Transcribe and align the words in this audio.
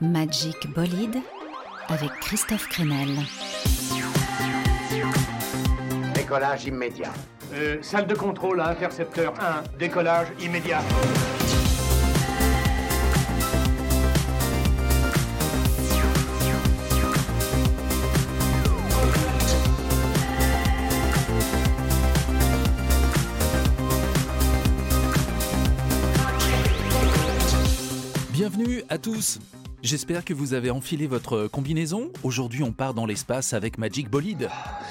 Magic 0.00 0.72
Bolide 0.74 1.18
avec 1.88 2.10
Christophe 2.20 2.68
Crenel. 2.68 3.08
Décollage 6.14 6.66
immédiat. 6.66 7.12
Euh, 7.54 7.78
salle 7.82 8.06
de 8.06 8.14
contrôle 8.14 8.60
à 8.60 8.68
intercepteur 8.68 9.34
1, 9.40 9.64
décollage 9.78 10.28
immédiat. 10.40 10.82
Bienvenue 28.30 28.84
à 28.88 28.98
tous 28.98 29.40
J'espère 29.80 30.24
que 30.24 30.34
vous 30.34 30.54
avez 30.54 30.70
enfilé 30.70 31.06
votre 31.06 31.46
combinaison. 31.46 32.10
Aujourd'hui, 32.24 32.64
on 32.64 32.72
part 32.72 32.94
dans 32.94 33.06
l'espace 33.06 33.52
avec 33.52 33.78
Magic 33.78 34.10
Bolide. 34.10 34.48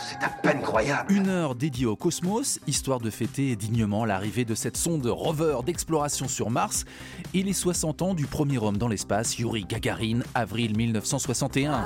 C'est 0.07 0.23
à 0.23 0.29
peine 0.29 0.61
croyable. 0.61 1.11
Une 1.11 1.27
heure 1.27 1.55
dédiée 1.55 1.85
au 1.85 1.97
cosmos, 1.97 2.61
histoire 2.67 3.01
de 3.01 3.09
fêter 3.09 3.57
dignement 3.57 4.05
l'arrivée 4.05 4.45
de 4.45 4.55
cette 4.55 4.77
sonde 4.77 5.05
rover 5.05 5.57
d'exploration 5.65 6.29
sur 6.29 6.49
Mars 6.49 6.85
et 7.33 7.43
les 7.43 7.51
60 7.51 8.01
ans 8.01 8.13
du 8.13 8.27
premier 8.27 8.59
homme 8.59 8.77
dans 8.77 8.87
l'espace, 8.87 9.37
Yuri 9.37 9.65
Gagarin, 9.65 10.19
avril 10.33 10.77
1961. 10.77 11.85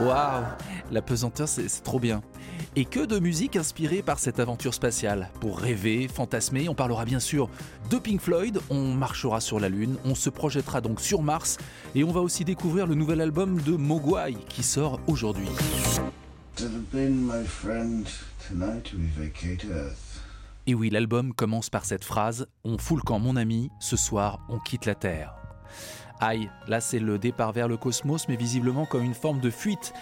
Waouh 0.00 0.44
La 0.92 1.02
pesanteur, 1.02 1.48
c'est 1.48 1.82
trop 1.82 1.98
bien. 1.98 2.22
Et 2.74 2.86
que 2.86 3.04
de 3.04 3.18
musique 3.18 3.56
inspirée 3.56 4.00
par 4.00 4.18
cette 4.18 4.40
aventure 4.40 4.72
spatiale. 4.72 5.28
Pour 5.40 5.58
rêver, 5.58 6.08
fantasmer, 6.08 6.70
on 6.70 6.74
parlera 6.74 7.04
bien 7.04 7.20
sûr 7.20 7.50
de 7.90 7.98
Pink 7.98 8.18
Floyd, 8.18 8.60
on 8.70 8.94
marchera 8.94 9.42
sur 9.42 9.60
la 9.60 9.68
Lune, 9.68 9.98
on 10.06 10.14
se 10.14 10.30
projettera 10.30 10.80
donc 10.80 10.98
sur 10.98 11.20
Mars, 11.20 11.58
et 11.94 12.02
on 12.02 12.12
va 12.12 12.20
aussi 12.20 12.46
découvrir 12.46 12.86
le 12.86 12.94
nouvel 12.94 13.20
album 13.20 13.60
de 13.60 13.72
Mogwai 13.72 14.34
qui 14.48 14.62
sort 14.62 15.00
aujourd'hui. 15.06 15.48
Et 20.66 20.74
oui, 20.74 20.88
l'album 20.88 21.34
commence 21.34 21.68
par 21.68 21.84
cette 21.84 22.04
phrase 22.04 22.46
On 22.64 22.78
fout 22.78 22.96
le 22.96 23.02
camp, 23.02 23.18
mon 23.18 23.36
ami, 23.36 23.70
ce 23.80 23.98
soir 23.98 24.40
on 24.48 24.58
quitte 24.58 24.86
la 24.86 24.94
Terre. 24.94 25.34
Aïe, 26.20 26.48
là 26.68 26.80
c'est 26.80 27.00
le 27.00 27.18
départ 27.18 27.52
vers 27.52 27.66
le 27.66 27.76
cosmos, 27.76 28.28
mais 28.28 28.36
visiblement 28.36 28.86
comme 28.86 29.02
une 29.02 29.12
forme 29.12 29.40
de 29.40 29.50
fuite. 29.50 29.92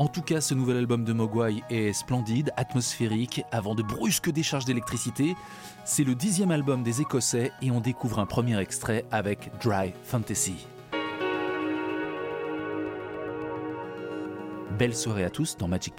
En 0.00 0.08
tout 0.08 0.22
cas, 0.22 0.40
ce 0.40 0.54
nouvel 0.54 0.78
album 0.78 1.04
de 1.04 1.12
Mogwai 1.12 1.62
est 1.68 1.92
splendide, 1.92 2.52
atmosphérique, 2.56 3.44
avant 3.52 3.74
de 3.74 3.82
brusques 3.82 4.30
décharges 4.30 4.64
d'électricité. 4.64 5.34
C'est 5.84 6.04
le 6.04 6.14
dixième 6.14 6.50
album 6.50 6.82
des 6.82 7.02
Écossais 7.02 7.52
et 7.60 7.70
on 7.70 7.82
découvre 7.82 8.18
un 8.18 8.24
premier 8.24 8.58
extrait 8.58 9.04
avec 9.10 9.50
Dry 9.62 9.92
Fantasy. 10.04 10.66
Belle 14.78 14.96
soirée 14.96 15.24
à 15.24 15.28
tous 15.28 15.58
dans 15.58 15.68
Magic. 15.68 15.92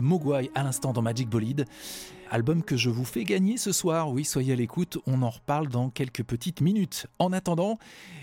Mogwai 0.00 0.50
à 0.54 0.62
l'instant 0.62 0.92
dans 0.92 1.02
Magic 1.02 1.28
Bolide. 1.28 1.64
Album 2.30 2.62
que 2.62 2.76
je 2.76 2.90
vous 2.90 3.04
fais 3.04 3.24
gagner 3.24 3.56
ce 3.56 3.70
soir. 3.70 4.10
Oui, 4.10 4.24
soyez 4.24 4.52
à 4.52 4.56
l'écoute, 4.56 4.98
on 5.06 5.22
en 5.22 5.30
reparle 5.30 5.68
dans 5.68 5.90
quelques 5.90 6.24
petites 6.24 6.60
minutes. 6.60 7.06
En 7.20 7.32
attendant, 7.32 7.78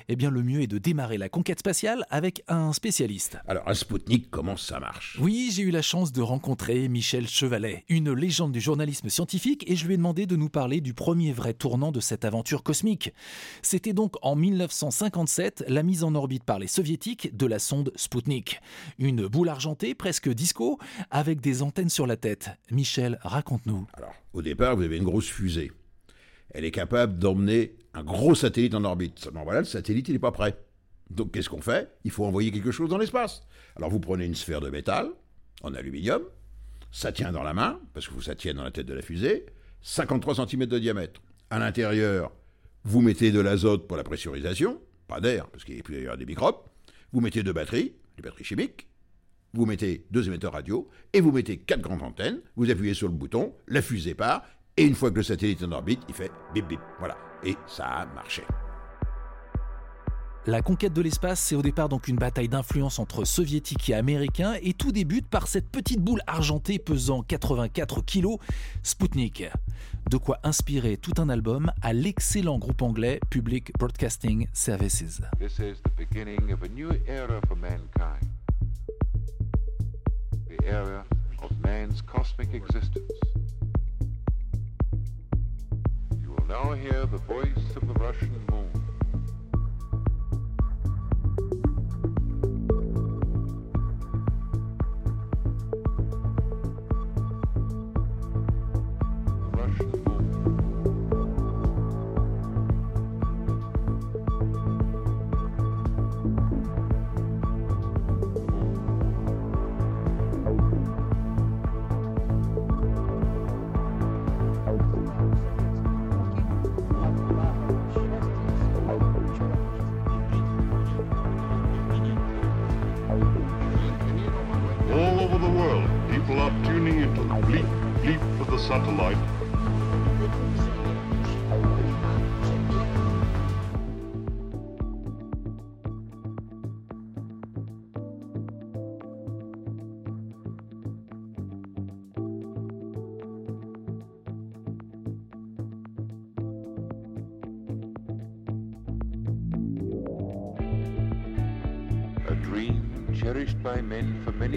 eh 0.09 0.15
bien, 0.15 0.29
le 0.29 0.43
mieux 0.43 0.61
est 0.61 0.67
de 0.67 0.77
démarrer 0.77 1.17
la 1.17 1.29
conquête 1.29 1.59
spatiale 1.59 2.05
avec 2.09 2.43
un 2.47 2.73
spécialiste. 2.73 3.37
Alors, 3.47 3.67
un 3.67 3.73
Spoutnik, 3.73 4.29
comment 4.29 4.57
ça 4.57 4.79
marche? 4.79 5.17
Oui, 5.19 5.51
j'ai 5.53 5.63
eu 5.63 5.71
la 5.71 5.81
chance 5.81 6.11
de 6.11 6.21
rencontrer 6.21 6.87
Michel 6.87 7.27
Chevalet, 7.27 7.85
une 7.89 8.11
légende 8.11 8.51
du 8.51 8.61
journalisme 8.61 9.09
scientifique, 9.09 9.63
et 9.69 9.75
je 9.75 9.87
lui 9.87 9.95
ai 9.95 9.97
demandé 9.97 10.25
de 10.25 10.35
nous 10.35 10.49
parler 10.49 10.81
du 10.81 10.93
premier 10.93 11.31
vrai 11.31 11.53
tournant 11.53 11.91
de 11.91 11.99
cette 11.99 12.25
aventure 12.25 12.63
cosmique. 12.63 13.13
C'était 13.61 13.93
donc 13.93 14.15
en 14.21 14.35
1957 14.35 15.65
la 15.67 15.83
mise 15.83 16.03
en 16.03 16.15
orbite 16.15 16.43
par 16.43 16.59
les 16.59 16.67
soviétiques 16.67 17.35
de 17.35 17.45
la 17.45 17.59
sonde 17.59 17.91
Spoutnik. 17.95 18.59
Une 18.99 19.27
boule 19.27 19.49
argentée, 19.49 19.95
presque 19.95 20.29
disco, 20.29 20.79
avec 21.11 21.41
des 21.41 21.61
antennes 21.61 21.89
sur 21.89 22.07
la 22.07 22.17
tête. 22.17 22.49
Michel, 22.71 23.19
raconte-nous. 23.21 23.87
Alors, 23.93 24.13
au 24.33 24.41
départ, 24.41 24.75
vous 24.75 24.83
avez 24.83 24.97
une 24.97 25.03
grosse 25.03 25.29
fusée. 25.29 25.71
Elle 26.53 26.65
est 26.65 26.71
capable 26.71 27.17
d'emmener 27.17 27.75
un 27.93 28.03
gros 28.03 28.35
satellite 28.35 28.75
en 28.75 28.83
orbite. 28.83 29.19
Seulement 29.19 29.43
voilà, 29.43 29.59
le 29.59 29.65
satellite, 29.65 30.07
il 30.07 30.13
n'est 30.13 30.19
pas 30.19 30.31
prêt. 30.31 30.57
Donc 31.09 31.31
qu'est-ce 31.31 31.49
qu'on 31.49 31.61
fait? 31.61 31.91
Il 32.03 32.11
faut 32.11 32.25
envoyer 32.25 32.51
quelque 32.51 32.71
chose 32.71 32.89
dans 32.89 32.97
l'espace. 32.97 33.43
Alors 33.75 33.89
vous 33.89 33.99
prenez 33.99 34.25
une 34.25 34.35
sphère 34.35 34.61
de 34.61 34.69
métal, 34.69 35.09
en 35.61 35.73
aluminium, 35.73 36.23
ça 36.91 37.11
tient 37.11 37.31
dans 37.31 37.43
la 37.43 37.53
main, 37.53 37.79
parce 37.93 38.07
que 38.07 38.21
ça 38.21 38.35
tient 38.35 38.53
dans 38.53 38.63
la 38.63 38.71
tête 38.71 38.85
de 38.85 38.93
la 38.93 39.01
fusée, 39.01 39.45
53 39.81 40.47
cm 40.47 40.65
de 40.65 40.79
diamètre. 40.79 41.21
À 41.49 41.59
l'intérieur, 41.59 42.31
vous 42.83 43.01
mettez 43.01 43.31
de 43.31 43.39
l'azote 43.39 43.87
pour 43.87 43.97
la 43.97 44.03
pressurisation, 44.03 44.81
pas 45.07 45.19
d'air, 45.19 45.47
parce 45.47 45.63
qu'il 45.63 45.81
peut 45.83 45.93
y 45.93 45.97
avoir 45.99 46.17
des 46.17 46.25
microbes. 46.25 46.57
Vous 47.11 47.21
mettez 47.21 47.43
deux 47.43 47.53
batteries, 47.53 47.93
des 48.17 48.23
batteries 48.23 48.43
chimiques, 48.43 48.87
vous 49.53 49.65
mettez 49.65 50.05
deux 50.09 50.27
émetteurs 50.27 50.53
radio 50.53 50.89
et 51.13 51.21
vous 51.21 51.31
mettez 51.31 51.57
quatre 51.57 51.81
grandes 51.81 52.01
antennes, 52.01 52.41
vous 52.55 52.69
appuyez 52.71 52.93
sur 52.93 53.07
le 53.07 53.13
bouton, 53.13 53.53
la 53.67 53.81
fusée 53.81 54.15
part, 54.15 54.43
et 54.77 54.83
une 54.83 54.95
fois 54.95 55.11
que 55.11 55.17
le 55.17 55.23
satellite 55.23 55.61
est 55.61 55.65
en 55.65 55.71
orbite, 55.71 56.01
il 56.07 56.15
fait 56.15 56.31
bip 56.53 56.67
bip. 56.67 56.79
Voilà. 56.97 57.32
Et 57.45 57.57
ça 57.67 57.85
a 57.85 58.05
marché. 58.05 58.43
La 60.45 60.61
conquête 60.61 60.91
de 60.91 61.01
l'espace, 61.01 61.39
c'est 61.39 61.55
au 61.55 61.61
départ 61.61 61.87
donc 61.87 62.09
une 62.09 62.17
bataille 62.17 62.49
d'influence 62.49 62.99
entre 62.99 63.23
soviétiques 63.23 63.89
et 63.89 63.93
américains, 63.93 64.55
et 64.61 64.73
tout 64.73 64.91
débute 64.91 65.25
par 65.25 65.47
cette 65.47 65.69
petite 65.69 66.01
boule 66.01 66.21
argentée 66.27 66.79
pesant 66.79 67.23
84 67.23 68.01
kg, 68.01 68.35
Sputnik. 68.81 69.45
De 70.09 70.17
quoi 70.17 70.39
inspirer 70.43 70.97
tout 70.97 71.13
un 71.17 71.29
album 71.29 71.71
à 71.81 71.93
l'excellent 71.93 72.59
groupe 72.59 72.81
anglais 72.81 73.21
Public 73.29 73.71
Broadcasting 73.79 74.47
Services. 74.51 75.21
This 75.39 75.59
is 75.59 75.81
the 75.81 75.91
beginning 75.97 76.51
of 76.51 76.61
a 76.61 76.67
new 76.67 76.89
era 77.07 77.39
for 77.47 77.55
mankind. 77.55 78.27
The 80.49 80.61
era 80.65 81.05
of 81.41 81.51
man's 81.63 82.01
cosmic 82.01 82.53
existence. 82.53 83.42
Now 86.53 86.71
hear 86.73 87.07
the 87.07 87.17
voice 87.17 87.75
of 87.75 87.87
the 87.87 87.93
Russian 87.95 88.29
moon. 88.51 88.92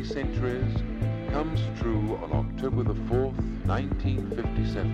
Centuries 0.09 0.77
comes 1.31 1.61
true 1.81 2.19
on 2.23 2.33
October 2.33 2.83
the 2.85 2.95
4th, 2.95 3.35
1957. 3.67 4.87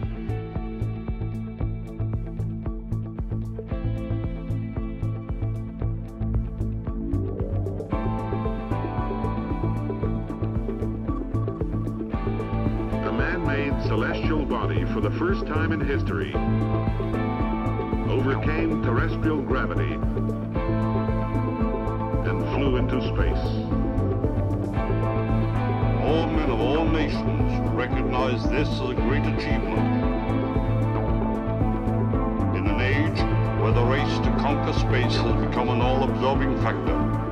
A 13.05 13.13
man-made 13.13 13.83
celestial 13.83 14.47
body 14.47 14.85
for 14.87 15.01
the 15.01 15.11
first 15.13 15.47
time 15.47 15.73
in 15.73 15.81
history 15.81 16.33
overcame 18.11 18.83
terrestrial 18.83 19.43
gravity 19.43 19.95
and 22.29 22.43
flew 22.55 22.77
into 22.77 23.01
space. 23.15 23.62
Nations 27.13 27.71
recognize 27.75 28.43
this 28.49 28.69
as 28.69 28.81
a 28.81 28.95
great 28.95 29.25
achievement. 29.27 29.79
In 32.57 32.67
an 32.67 32.81
age 32.81 33.21
where 33.61 33.73
the 33.73 33.85
race 33.85 34.19
to 34.19 34.31
conquer 34.41 34.73
space 34.73 35.17
has 35.17 35.47
become 35.47 35.69
an 35.69 35.81
all-absorbing 35.81 36.57
factor, 36.63 37.32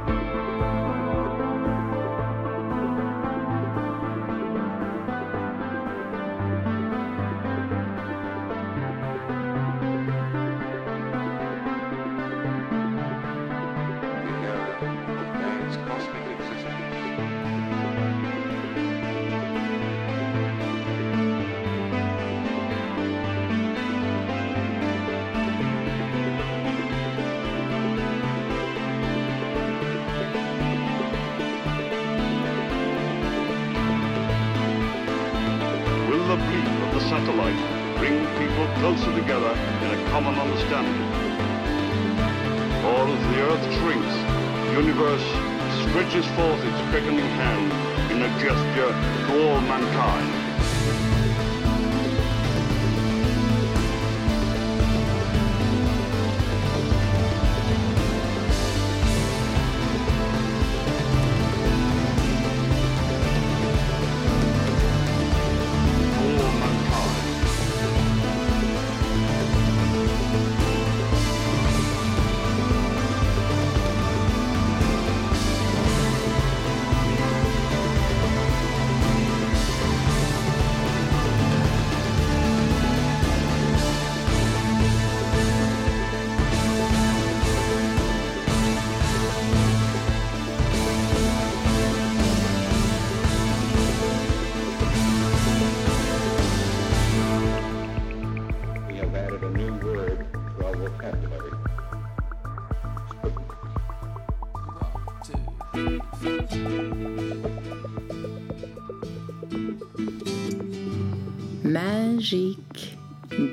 Magique 111.64 112.98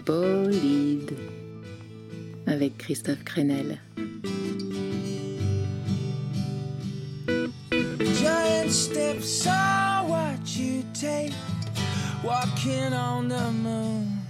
bolide 0.05 1.15
avec 2.47 2.77
Christophe 2.77 3.23
Crenel. 3.23 3.79
Giant 8.19 8.71
steps 8.71 9.45
are 9.47 10.05
what 10.07 10.57
you 10.57 10.83
take, 10.93 11.33
walking 12.23 12.93
on 12.93 13.27
the 13.27 13.51
moon. 13.51 14.25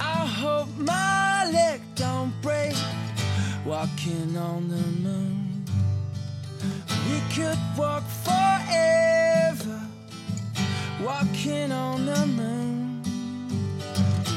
I 0.00 0.24
hope 0.24 0.68
my 0.78 1.50
leg 1.52 1.80
don't 1.96 2.32
break, 2.42 2.74
walking 3.66 4.36
on 4.36 4.68
the 4.68 4.86
moon. 5.02 5.33
Could 7.34 7.58
walk 7.76 8.04
forever 8.22 9.80
walking 11.02 11.72
on 11.72 12.06
the 12.06 12.26
moon. 12.26 13.02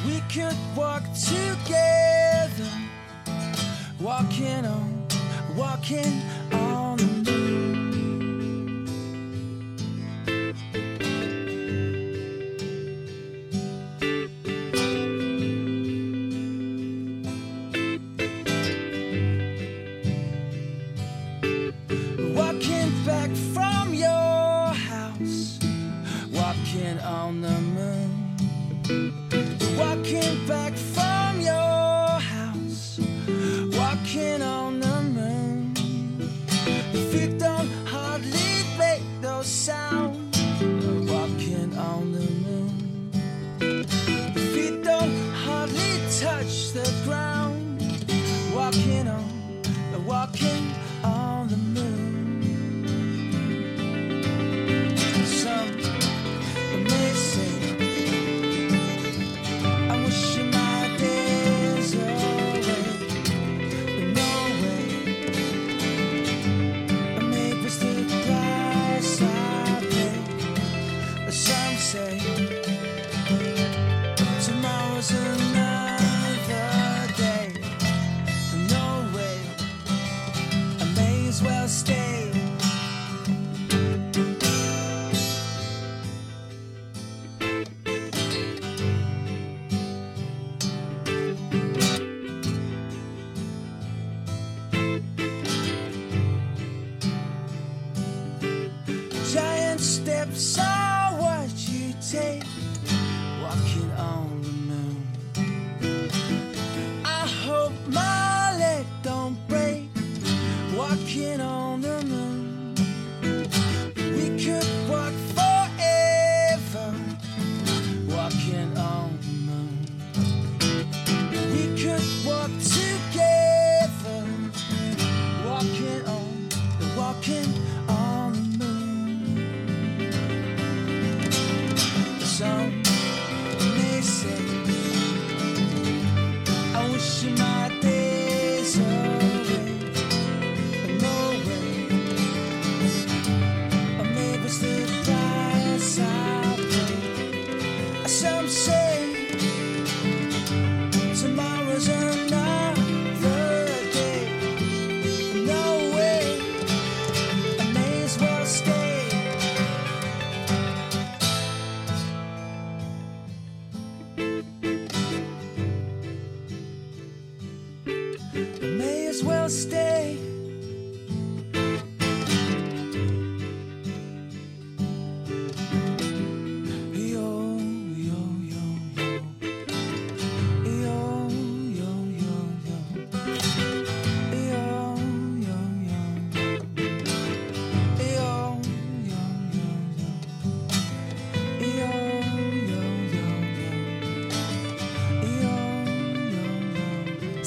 We 0.05 0.19
could 0.33 0.57
walk 0.75 1.03
together 1.13 2.71
walking 3.99 4.65
on, 4.65 5.07
walking 5.55 6.21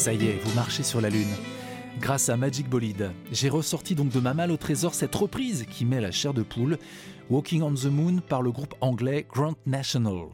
Ça 0.00 0.14
y 0.14 0.28
est, 0.28 0.40
vous 0.42 0.54
marchez 0.54 0.82
sur 0.82 1.02
la 1.02 1.10
Lune. 1.10 1.28
Grâce 2.00 2.30
à 2.30 2.38
Magic 2.38 2.70
Bolide, 2.70 3.10
j'ai 3.32 3.50
ressorti 3.50 3.94
donc 3.94 4.08
de 4.08 4.18
ma 4.18 4.32
malle 4.32 4.50
au 4.50 4.56
trésor 4.56 4.94
cette 4.94 5.14
reprise 5.14 5.66
qui 5.68 5.84
met 5.84 6.00
la 6.00 6.10
chair 6.10 6.32
de 6.32 6.42
poule, 6.42 6.78
Walking 7.28 7.60
on 7.60 7.74
the 7.74 7.84
Moon 7.84 8.22
par 8.26 8.40
le 8.40 8.50
groupe 8.50 8.74
anglais 8.80 9.26
Grant 9.30 9.56
National. 9.66 10.28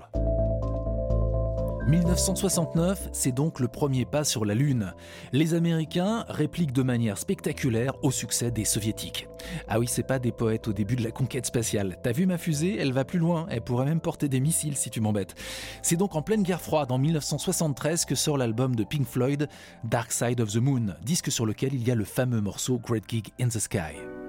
1969, 1.87 3.11
c'est 3.13 3.31
donc 3.31 3.61
le 3.61 3.69
premier 3.69 4.05
pas 4.05 4.25
sur 4.25 4.45
la 4.45 4.55
Lune. 4.55 4.93
Les 5.33 5.55
Américains 5.55 6.25
répliquent 6.29 6.73
de 6.73 6.83
manière 6.83 7.17
spectaculaire 7.17 7.93
au 8.03 8.11
succès 8.11 8.51
des 8.51 8.65
Soviétiques. 8.65 9.29
Ah 9.69 9.79
oui, 9.79 9.87
c'est 9.87 10.03
pas 10.03 10.19
des 10.19 10.33
poètes 10.33 10.67
au 10.67 10.73
début 10.73 10.97
de 10.97 11.05
la 11.05 11.13
conquête 11.13 11.47
spatiale. 11.47 11.99
T'as 12.03 12.11
vu 12.11 12.27
ma 12.27 12.39
fusée? 12.39 12.77
Elle 12.77 12.93
va 12.93 13.05
plus 13.05 13.21
loin, 13.21 13.47
elle 13.51 13.61
pourrait 13.61 13.85
même 13.85 14.01
porter 14.01 14.29
des 14.29 14.41
missiles 14.41 14.77
si 14.77 14.91
tu 14.91 15.01
m'embêtes. 15.01 15.37
C'est 15.81 15.97
donc 15.97 16.17
en 16.17 16.23
pleine 16.23 16.43
guerre 16.43 16.61
froide, 16.61 16.91
en 16.91 16.99
1973, 16.99 18.05
que 18.05 18.17
sort 18.17 18.37
l'album 18.37 18.75
de 18.75 18.83
Pink 18.83 19.07
Floyd, 19.07 19.49
Dark 19.85 20.11
Side 20.11 20.41
of 20.41 20.53
the 20.53 20.57
Moon, 20.57 20.97
disque 21.05 21.31
sur 21.31 21.47
lequel 21.47 21.73
il 21.73 21.87
y 21.87 21.93
a 21.93 21.95
le 21.95 22.05
fameux 22.05 22.41
morceau 22.41 22.81
Great 22.81 23.05
Gig 23.09 23.29
in 23.41 23.47
the 23.47 23.61
Sky. 23.61 24.26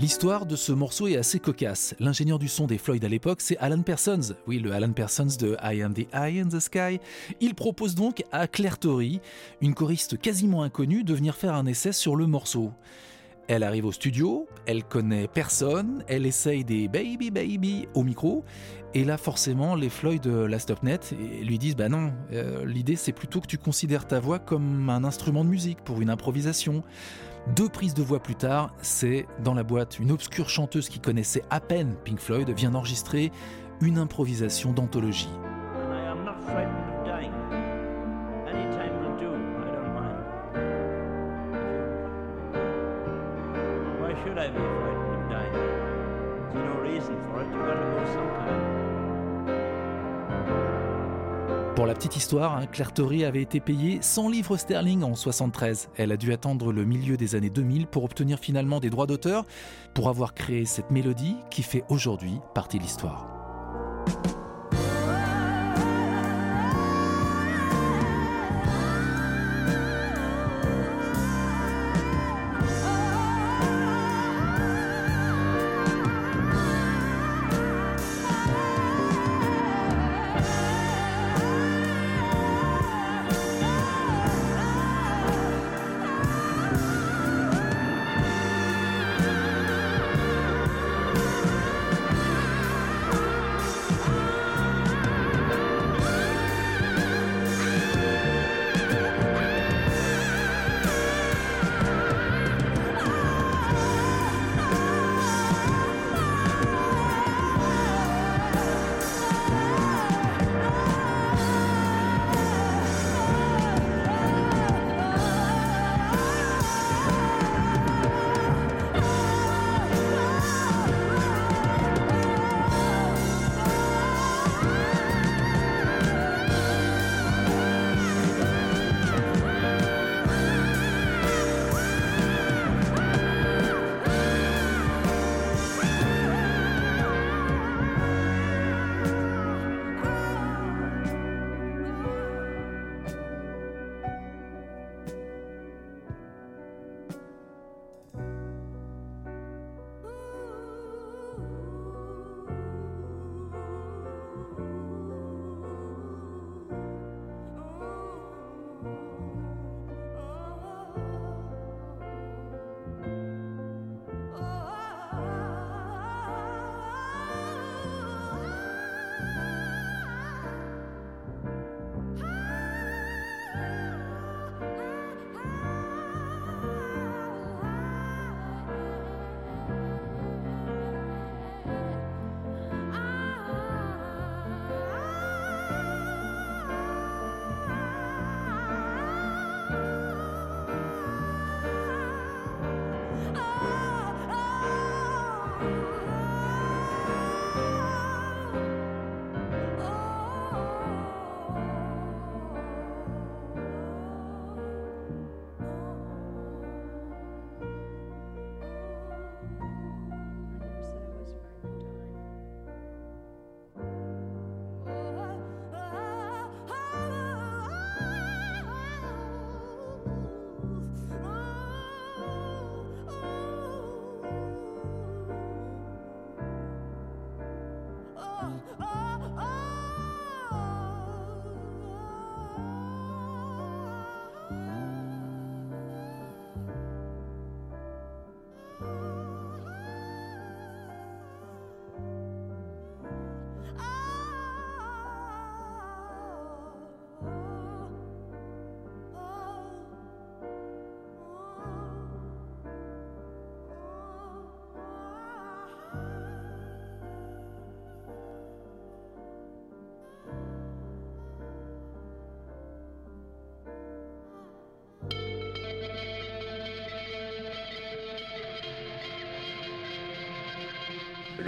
L'histoire 0.00 0.46
de 0.46 0.54
ce 0.54 0.70
morceau 0.70 1.08
est 1.08 1.16
assez 1.16 1.40
cocasse. 1.40 1.96
L'ingénieur 1.98 2.38
du 2.38 2.46
son 2.46 2.68
des 2.68 2.78
Floyd 2.78 3.04
à 3.04 3.08
l'époque, 3.08 3.40
c'est 3.40 3.58
Alan 3.58 3.82
Parsons. 3.82 4.36
Oui, 4.46 4.60
le 4.60 4.70
Alan 4.70 4.92
Parsons 4.92 5.26
de 5.40 5.56
I 5.60 5.82
Am 5.82 5.92
the 5.92 6.06
Eye 6.14 6.38
in 6.38 6.46
the 6.46 6.60
Sky. 6.60 7.00
Il 7.40 7.56
propose 7.56 7.96
donc 7.96 8.22
à 8.30 8.46
Claire 8.46 8.78
Torrey, 8.78 9.20
une 9.60 9.74
choriste 9.74 10.16
quasiment 10.16 10.62
inconnue, 10.62 11.02
de 11.02 11.14
venir 11.14 11.34
faire 11.34 11.52
un 11.52 11.66
essai 11.66 11.90
sur 11.90 12.14
le 12.14 12.28
morceau. 12.28 12.70
Elle 13.48 13.64
arrive 13.64 13.86
au 13.86 13.92
studio, 13.92 14.46
elle 14.66 14.84
connaît 14.84 15.26
personne, 15.26 16.04
elle 16.06 16.26
essaye 16.26 16.64
des 16.64 16.86
baby 16.86 17.32
baby 17.32 17.88
au 17.94 18.04
micro, 18.04 18.44
et 18.92 19.04
là 19.04 19.16
forcément 19.16 19.74
les 19.74 19.88
Floyd 19.88 20.22
de 20.22 20.30
la 20.30 20.58
Stopnet 20.58 21.00
lui 21.42 21.58
disent 21.58 21.74
bah 21.74 21.88
non, 21.88 22.12
euh, 22.32 22.66
l'idée 22.66 22.94
c'est 22.94 23.12
plutôt 23.12 23.40
que 23.40 23.46
tu 23.46 23.56
considères 23.56 24.06
ta 24.06 24.20
voix 24.20 24.38
comme 24.38 24.90
un 24.90 25.02
instrument 25.02 25.44
de 25.44 25.48
musique 25.48 25.82
pour 25.82 26.02
une 26.02 26.10
improvisation. 26.10 26.84
Deux 27.46 27.68
prises 27.68 27.94
de 27.94 28.02
voix 28.02 28.20
plus 28.20 28.34
tard, 28.34 28.74
c'est 28.82 29.26
dans 29.42 29.54
la 29.54 29.62
boîte 29.62 29.98
une 29.98 30.10
obscure 30.10 30.50
chanteuse 30.50 30.88
qui 30.88 31.00
connaissait 31.00 31.44
à 31.50 31.60
peine 31.60 31.94
Pink 32.04 32.20
Floyd 32.20 32.50
vient 32.50 32.70
d'enregistrer 32.70 33.32
une 33.80 33.98
improvisation 33.98 34.72
d'anthologie. 34.72 35.30
Pour 51.78 51.86
la 51.86 51.94
petite 51.94 52.16
histoire, 52.16 52.56
hein, 52.56 52.66
Claire 52.66 52.92
Torrey 52.92 53.22
avait 53.22 53.40
été 53.40 53.60
payée 53.60 54.00
100 54.02 54.30
livres 54.30 54.56
sterling 54.56 55.04
en 55.04 55.14
73. 55.14 55.90
Elle 55.96 56.10
a 56.10 56.16
dû 56.16 56.32
attendre 56.32 56.72
le 56.72 56.84
milieu 56.84 57.16
des 57.16 57.36
années 57.36 57.50
2000 57.50 57.86
pour 57.86 58.02
obtenir 58.02 58.40
finalement 58.40 58.80
des 58.80 58.90
droits 58.90 59.06
d'auteur, 59.06 59.44
pour 59.94 60.08
avoir 60.08 60.34
créé 60.34 60.64
cette 60.64 60.90
mélodie 60.90 61.36
qui 61.52 61.62
fait 61.62 61.84
aujourd'hui 61.88 62.40
partie 62.52 62.78
de 62.78 62.82
l'histoire. 62.82 63.37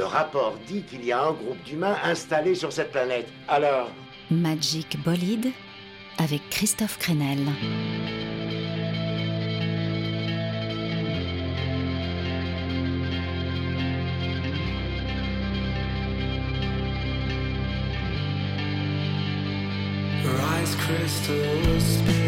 Le 0.01 0.07
rapport 0.07 0.55
dit 0.67 0.83
qu'il 0.85 1.05
y 1.05 1.13
a 1.13 1.21
un 1.21 1.33
groupe 1.33 1.63
d'humains 1.63 1.99
installés 2.03 2.55
sur 2.55 2.73
cette 2.73 2.91
planète. 2.91 3.29
Alors? 3.49 3.91
Magic 4.31 4.97
Bolide 5.05 5.51
avec 6.17 6.41
Christophe 6.49 6.97
Crenel. 6.99 7.41
Rise 20.25 20.77
crystal 20.77 21.79
spear, 21.79 22.20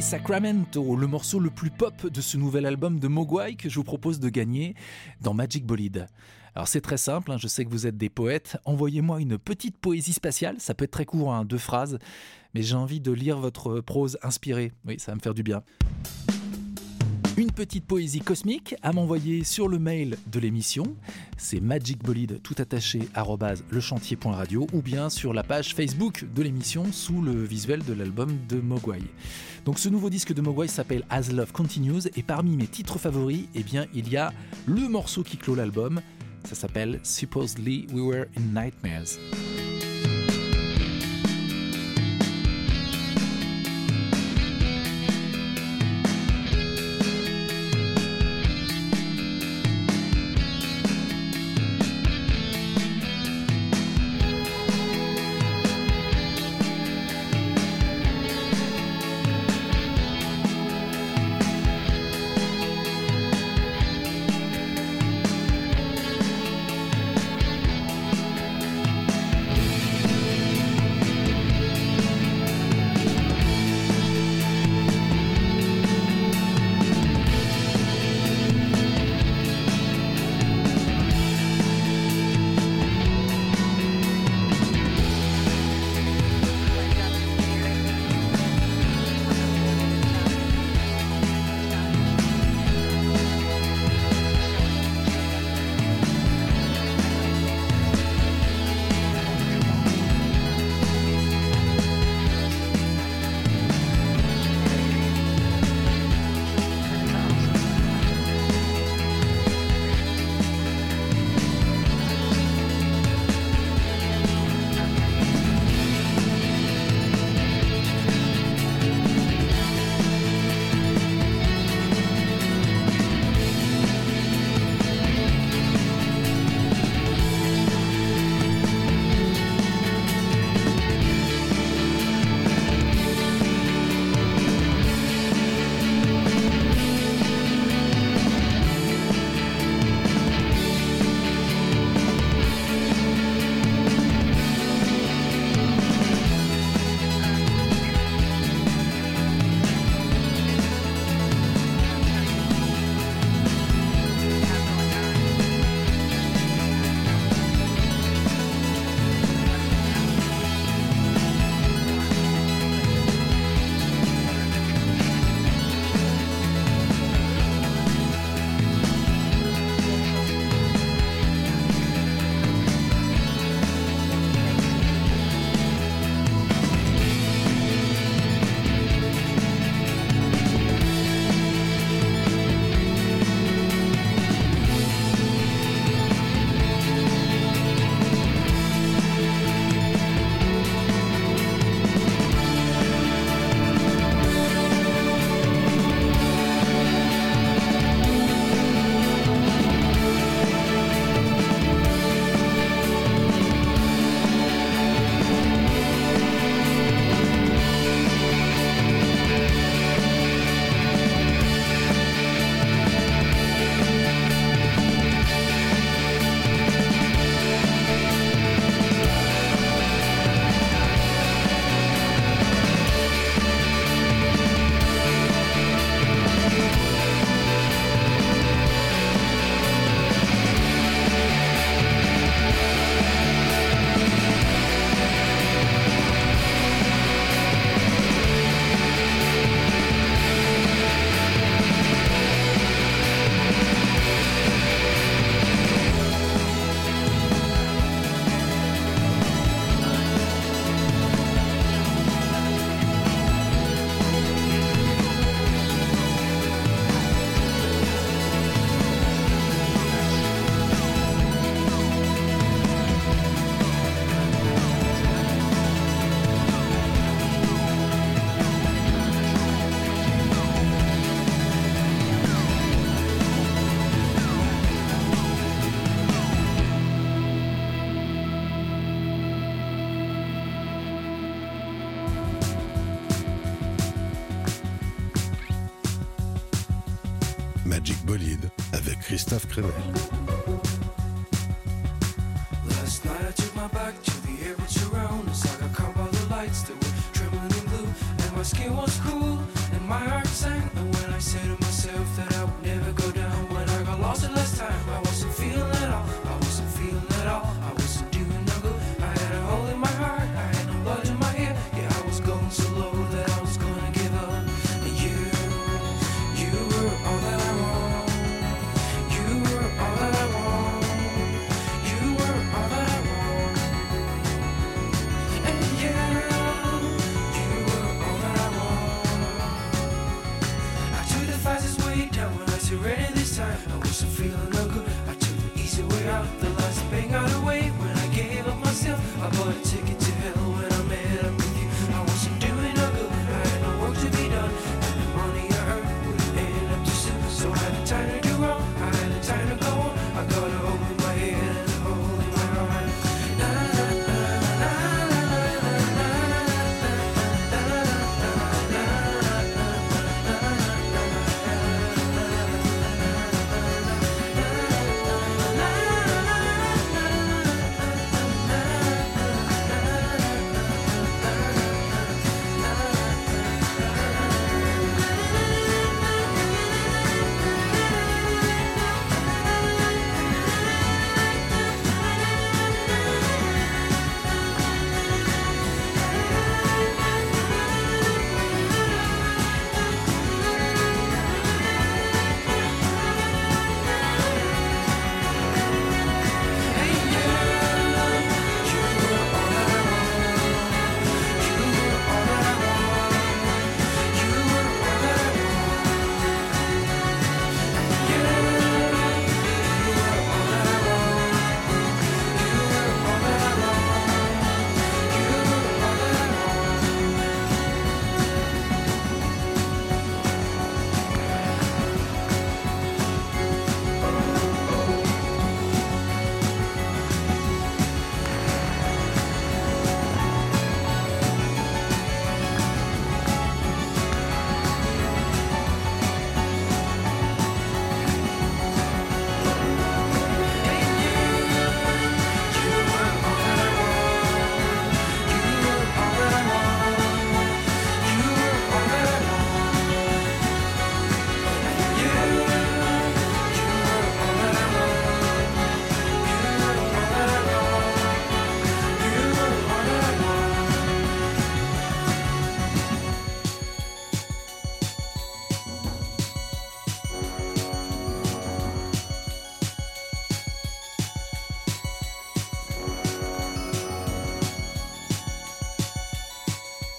Sacramento, 0.00 0.94
le 0.96 1.06
morceau 1.06 1.38
le 1.38 1.50
plus 1.50 1.70
pop 1.70 2.06
de 2.06 2.20
ce 2.20 2.36
nouvel 2.36 2.66
album 2.66 3.00
de 3.00 3.08
Mogwai 3.08 3.54
que 3.54 3.68
je 3.68 3.76
vous 3.76 3.84
propose 3.84 4.20
de 4.20 4.28
gagner 4.28 4.74
dans 5.20 5.32
Magic 5.32 5.64
Bolide. 5.64 6.06
Alors 6.54 6.68
c'est 6.68 6.80
très 6.80 6.96
simple, 6.96 7.32
hein, 7.32 7.36
je 7.38 7.48
sais 7.48 7.64
que 7.64 7.70
vous 7.70 7.86
êtes 7.86 7.96
des 7.96 8.10
poètes, 8.10 8.58
envoyez-moi 8.64 9.20
une 9.20 9.38
petite 9.38 9.78
poésie 9.78 10.12
spatiale, 10.12 10.56
ça 10.58 10.74
peut 10.74 10.84
être 10.84 10.90
très 10.90 11.06
court, 11.06 11.34
hein, 11.34 11.44
deux 11.44 11.58
phrases, 11.58 11.98
mais 12.54 12.62
j'ai 12.62 12.74
envie 12.74 13.00
de 13.00 13.12
lire 13.12 13.38
votre 13.38 13.80
prose 13.80 14.18
inspirée, 14.22 14.72
oui 14.86 14.96
ça 14.98 15.12
va 15.12 15.16
me 15.16 15.20
faire 15.20 15.34
du 15.34 15.42
bien 15.42 15.62
une 17.36 17.52
petite 17.52 17.84
poésie 17.84 18.20
cosmique 18.20 18.74
à 18.82 18.92
m'envoyer 18.92 19.44
sur 19.44 19.68
le 19.68 19.78
mail 19.78 20.16
de 20.26 20.40
l'émission. 20.40 20.96
C'est 21.36 21.60
magicbolide 21.60 22.40
tout 22.42 22.54
attaché 22.58 23.08
lechantier.radio 23.70 24.66
ou 24.72 24.80
bien 24.80 25.10
sur 25.10 25.34
la 25.34 25.42
page 25.42 25.74
Facebook 25.74 26.24
de 26.34 26.42
l'émission 26.42 26.90
sous 26.92 27.20
le 27.20 27.44
visuel 27.44 27.84
de 27.84 27.92
l'album 27.92 28.38
de 28.48 28.60
Mogwai. 28.60 29.02
Donc 29.66 29.78
ce 29.78 29.88
nouveau 29.88 30.08
disque 30.08 30.32
de 30.32 30.40
Mogwai 30.40 30.68
s'appelle 30.68 31.04
As 31.10 31.30
Love 31.30 31.52
Continues 31.52 32.08
et 32.16 32.22
parmi 32.22 32.56
mes 32.56 32.66
titres 32.68 32.98
favoris, 32.98 33.46
eh 33.54 33.62
bien, 33.62 33.86
il 33.94 34.08
y 34.08 34.16
a 34.16 34.32
le 34.66 34.88
morceau 34.88 35.22
qui 35.22 35.36
clôt 35.36 35.54
l'album. 35.54 36.00
Ça 36.44 36.54
s'appelle 36.54 37.00
Supposedly 37.02 37.86
We 37.92 38.02
Were 38.02 38.26
in 38.36 38.58
Nightmares. 38.58 39.18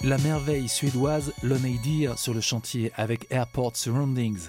La 0.04 0.16
merveille 0.18 0.68
suédoise 0.68 1.32
Loneidir 1.42 2.20
sur 2.20 2.32
le 2.32 2.40
chantier 2.40 2.92
avec 2.94 3.26
Airport 3.30 3.76
Surroundings. 3.76 4.48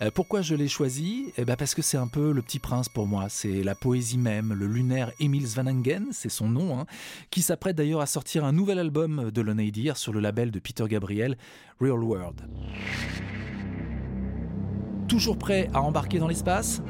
Euh, 0.00 0.10
pourquoi 0.10 0.40
je 0.40 0.54
l'ai 0.54 0.68
choisi? 0.68 1.34
Eh 1.36 1.44
ben 1.44 1.54
Parce 1.54 1.74
que 1.74 1.82
c'est 1.82 1.98
un 1.98 2.06
peu 2.06 2.32
le 2.32 2.40
petit 2.40 2.58
prince 2.58 2.88
pour 2.88 3.06
moi. 3.06 3.26
C'est 3.28 3.62
la 3.62 3.74
poésie 3.74 4.16
même, 4.16 4.54
le 4.54 4.66
lunaire 4.66 5.12
Emil 5.20 5.46
Svanengen, 5.46 6.06
c'est 6.12 6.30
son 6.30 6.48
nom, 6.48 6.78
hein, 6.78 6.86
qui 7.30 7.42
s'apprête 7.42 7.76
d'ailleurs 7.76 8.00
à 8.00 8.06
sortir 8.06 8.46
un 8.46 8.52
nouvel 8.52 8.78
album 8.78 9.30
de 9.30 9.40
Loneidir 9.42 9.98
sur 9.98 10.14
le 10.14 10.20
label 10.20 10.50
de 10.50 10.58
Peter 10.58 10.84
Gabriel, 10.88 11.36
Real 11.78 12.02
World. 12.02 12.40
Toujours 15.08 15.36
prêt 15.36 15.68
à 15.74 15.82
embarquer 15.82 16.18
dans 16.18 16.28
l'espace? 16.28 16.80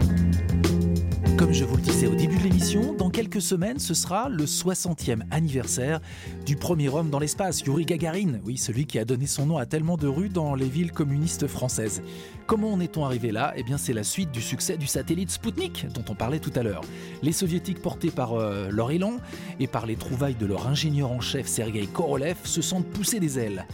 Comme 1.36 1.52
je 1.52 1.64
vous 1.64 1.76
le 1.76 1.82
disais 1.82 2.06
au 2.06 2.14
début 2.14 2.36
de 2.36 2.42
l'émission, 2.42 2.92
dans 2.92 3.10
quelques 3.10 3.40
semaines, 3.40 3.78
ce 3.78 3.94
sera 3.94 4.28
le 4.28 4.44
60e 4.44 5.20
anniversaire 5.30 6.00
du 6.44 6.56
premier 6.56 6.88
homme 6.88 7.10
dans 7.10 7.18
l'espace, 7.18 7.60
Yuri 7.62 7.84
Gagarin, 7.84 8.40
oui, 8.44 8.56
celui 8.56 8.86
qui 8.86 8.98
a 8.98 9.04
donné 9.04 9.26
son 9.26 9.46
nom 9.46 9.58
à 9.58 9.66
tellement 9.66 9.96
de 9.96 10.08
rues 10.08 10.28
dans 10.28 10.54
les 10.54 10.68
villes 10.68 10.92
communistes 10.92 11.46
françaises. 11.46 12.02
Comment 12.46 12.72
en 12.72 12.80
est-on 12.80 13.04
arrivé 13.04 13.32
là? 13.32 13.52
Eh 13.56 13.62
bien, 13.62 13.78
c'est 13.78 13.92
la 13.92 14.02
suite 14.02 14.30
du 14.30 14.42
succès 14.42 14.76
du 14.76 14.86
satellite 14.86 15.30
Sputnik, 15.30 15.86
dont 15.92 16.04
on 16.08 16.14
parlait 16.14 16.40
tout 16.40 16.52
à 16.56 16.62
l'heure. 16.62 16.82
Les 17.22 17.32
soviétiques, 17.32 17.82
portés 17.82 18.10
par 18.10 18.34
euh, 18.34 18.68
leur 18.70 18.90
élan 18.90 19.18
et 19.60 19.66
par 19.66 19.86
les 19.86 19.96
trouvailles 19.96 20.34
de 20.34 20.46
leur 20.46 20.66
ingénieur 20.66 21.10
en 21.10 21.20
chef 21.20 21.46
Sergei 21.46 21.86
Korolev, 21.86 22.36
se 22.44 22.62
sentent 22.62 22.88
pousser 22.88 23.20
des 23.20 23.38
ailes. 23.38 23.66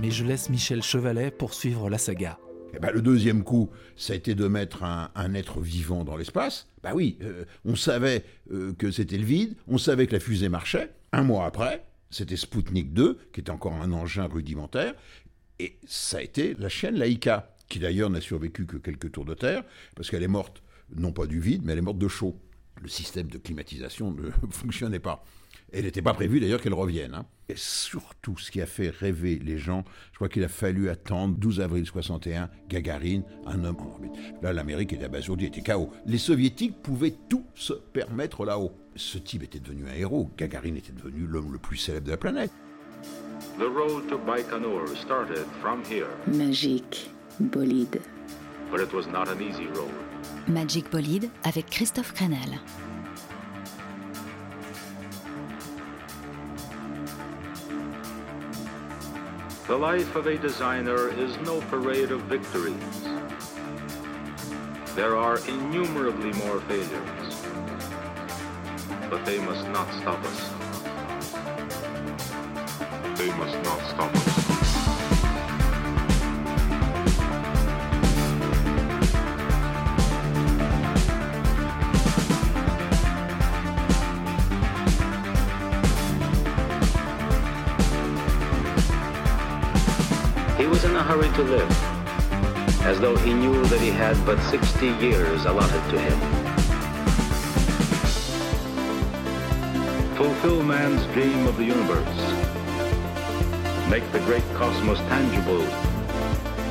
Mais 0.00 0.10
je 0.10 0.24
laisse 0.24 0.50
Michel 0.50 0.82
Chevalet 0.82 1.30
poursuivre 1.30 1.88
la 1.88 1.98
saga. 1.98 2.38
Eh 2.76 2.80
ben, 2.80 2.90
le 2.90 3.02
deuxième 3.02 3.44
coup, 3.44 3.70
ça 3.96 4.12
a 4.12 4.16
été 4.16 4.34
de 4.34 4.48
mettre 4.48 4.82
un, 4.82 5.34
être 5.34 5.60
vivant 5.60 6.04
dans 6.04 6.16
l'espace. 6.16 6.66
Bah 6.82 6.92
oui, 6.94 7.18
euh, 7.22 7.44
on 7.64 7.76
savait 7.76 8.24
euh, 8.52 8.72
que 8.74 8.90
c'était 8.90 9.18
le 9.18 9.24
vide, 9.24 9.54
on 9.68 9.78
savait 9.78 10.06
que 10.06 10.12
la 10.12 10.20
fusée 10.20 10.48
marchait. 10.48 10.90
Un 11.12 11.22
mois 11.22 11.46
après, 11.46 11.84
c'était 12.10 12.36
Sputnik 12.36 12.92
2, 12.92 13.18
qui 13.32 13.40
était 13.40 13.50
encore 13.50 13.74
un 13.74 13.92
engin 13.92 14.26
rudimentaire, 14.26 14.94
et 15.58 15.78
ça 15.86 16.18
a 16.18 16.22
été 16.22 16.54
la 16.58 16.68
chaîne 16.68 16.96
Laika, 16.96 17.54
qui 17.68 17.78
d'ailleurs 17.78 18.10
n'a 18.10 18.20
survécu 18.20 18.66
que 18.66 18.76
quelques 18.76 19.12
tours 19.12 19.24
de 19.24 19.34
terre, 19.34 19.62
parce 19.94 20.10
qu'elle 20.10 20.22
est 20.22 20.28
morte, 20.28 20.62
non 20.96 21.12
pas 21.12 21.26
du 21.26 21.40
vide, 21.40 21.62
mais 21.64 21.72
elle 21.72 21.78
est 21.78 21.82
morte 21.82 21.98
de 21.98 22.08
chaud. 22.08 22.38
Le 22.82 22.88
système 22.88 23.28
de 23.28 23.38
climatisation 23.38 24.12
ne 24.12 24.30
fonctionnait 24.50 24.98
pas. 24.98 25.24
Elle 25.74 25.84
n'était 25.84 26.02
pas 26.02 26.14
prévue 26.14 26.38
d'ailleurs 26.38 26.60
qu'elle 26.60 26.74
revienne. 26.74 27.14
Hein. 27.14 27.26
Et 27.48 27.54
surtout, 27.56 28.38
ce 28.38 28.50
qui 28.50 28.60
a 28.60 28.66
fait 28.66 28.90
rêver 28.90 29.40
les 29.44 29.58
gens, 29.58 29.84
je 30.12 30.16
crois 30.16 30.28
qu'il 30.28 30.44
a 30.44 30.48
fallu 30.48 30.88
attendre 30.88 31.36
12 31.36 31.60
avril 31.60 31.84
61, 31.84 32.48
Gagarine, 32.68 33.24
un 33.46 33.64
homme 33.64 33.76
en 33.80 33.86
orbite. 33.86 34.12
Là, 34.40 34.52
l'Amérique 34.52 34.92
était 34.92 35.04
abasourdie, 35.04 35.46
était 35.46 35.62
chaos. 35.62 35.90
Les 36.06 36.18
Soviétiques 36.18 36.80
pouvaient 36.80 37.14
tout 37.28 37.44
se 37.54 37.72
permettre 37.72 38.44
là-haut. 38.44 38.72
Ce 38.94 39.18
type 39.18 39.42
était 39.42 39.58
devenu 39.58 39.88
un 39.88 39.94
héros. 39.94 40.30
Gagarine 40.38 40.76
était 40.76 40.92
devenu 40.92 41.26
l'homme 41.26 41.52
le 41.52 41.58
plus 41.58 41.76
célèbre 41.76 42.06
de 42.06 42.12
la 42.12 42.16
planète. 42.16 42.52
The 43.58 43.68
road 43.68 44.08
to 44.08 44.18
Baikonur 44.18 44.88
started 44.96 45.44
from 45.60 45.82
here. 45.90 46.06
Magique 46.26 47.10
bolide. 47.40 48.00
But 48.70 48.80
it 48.80 48.92
was 48.92 49.06
not 49.06 49.28
an 49.28 49.40
easy 49.40 49.66
road. 49.74 49.90
Magic 50.48 50.90
Bolide 50.90 51.28
avec 51.44 51.66
Christophe 51.66 52.12
Crenel. 52.14 52.58
The 59.66 59.78
life 59.78 60.14
of 60.14 60.26
a 60.26 60.36
designer 60.36 61.08
is 61.08 61.38
no 61.38 61.62
parade 61.62 62.10
of 62.10 62.20
victories. 62.24 62.76
There 64.94 65.16
are 65.16 65.38
innumerably 65.48 66.34
more 66.34 66.60
failures. 66.60 67.46
But 69.08 69.24
they 69.24 69.38
must 69.38 69.66
not 69.68 69.88
stop 69.94 70.22
us. 70.22 70.50
They 73.18 73.30
must 73.38 73.62
not 73.62 73.80
stop 73.88 74.14
us. 74.14 74.43
Hurry 91.04 91.28
to 91.34 91.42
live, 91.42 91.70
as 92.80 92.98
though 92.98 93.14
he 93.16 93.34
knew 93.34 93.62
that 93.66 93.78
he 93.78 93.90
had 93.90 94.16
but 94.24 94.40
60 94.44 94.86
years 94.86 95.44
allotted 95.44 95.90
to 95.90 96.00
him. 96.00 96.18
Fulfill 100.16 100.62
man's 100.62 101.04
dream 101.12 101.46
of 101.46 101.58
the 101.58 101.64
universe. 101.64 102.20
Make 103.90 104.10
the 104.12 104.20
great 104.20 104.44
cosmos 104.54 104.98
tangible. 105.00 105.60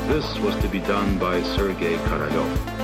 This 0.07 0.39
was 0.39 0.55
to 0.63 0.67
be 0.67 0.79
done 0.79 1.19
by 1.19 1.43
Sergei 1.43 1.97
Korolev. 1.97 2.82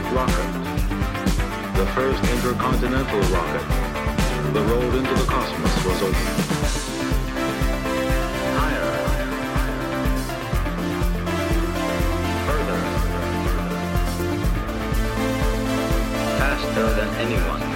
Ballistic 0.00 0.16
rocket, 0.16 0.52
the 1.76 1.86
first 1.94 2.22
intercontinental 2.32 3.20
rocket, 3.32 3.66
the 4.52 4.60
road 4.62 4.94
into 4.94 5.14
the 5.14 5.26
cosmos 5.26 5.84
was 5.84 6.02
opened. 6.02 6.16
Higher, 8.56 8.92
further, 12.46 12.80
faster 16.38 16.86
than 16.94 17.08
anyone. 17.16 17.69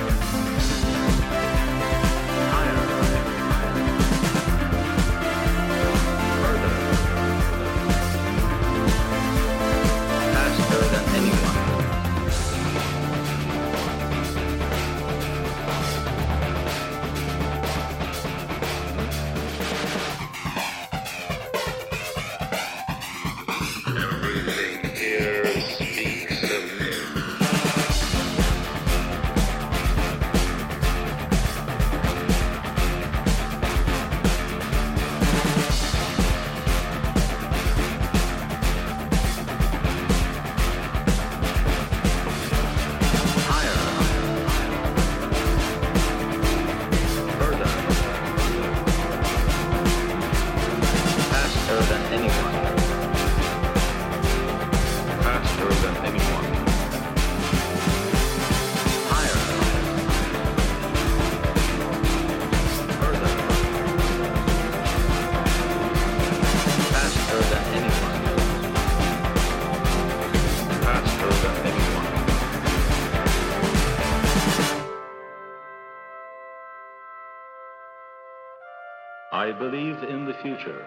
Future. 80.45 80.85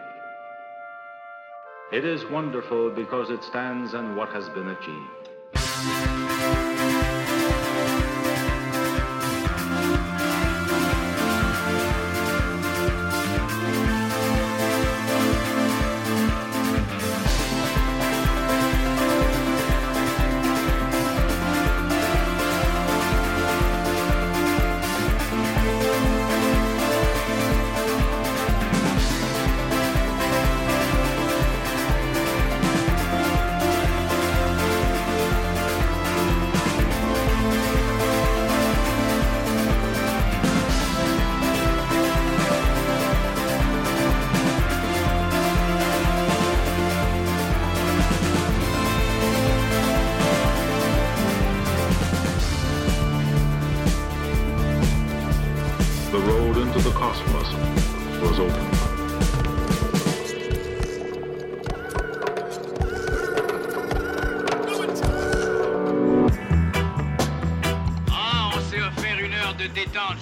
It 1.91 2.05
is 2.05 2.24
wonderful 2.30 2.91
because 2.91 3.32
it 3.32 3.43
stands 3.43 3.95
on 3.95 4.16
what 4.16 4.30
has 4.30 4.47
been 4.49 4.68
achieved. 4.68 5.27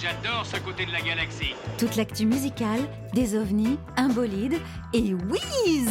J'adore 0.01 0.45
ce 0.45 0.57
côté 0.57 0.85
de 0.85 0.91
la 0.91 1.01
galaxie. 1.01 1.55
Toute 1.77 1.95
l'actu 1.95 2.25
musicale, 2.25 2.81
des 3.13 3.35
ovnis, 3.35 3.79
un 3.97 4.09
bolide 4.09 4.57
et 4.93 5.13
whiz 5.13 5.89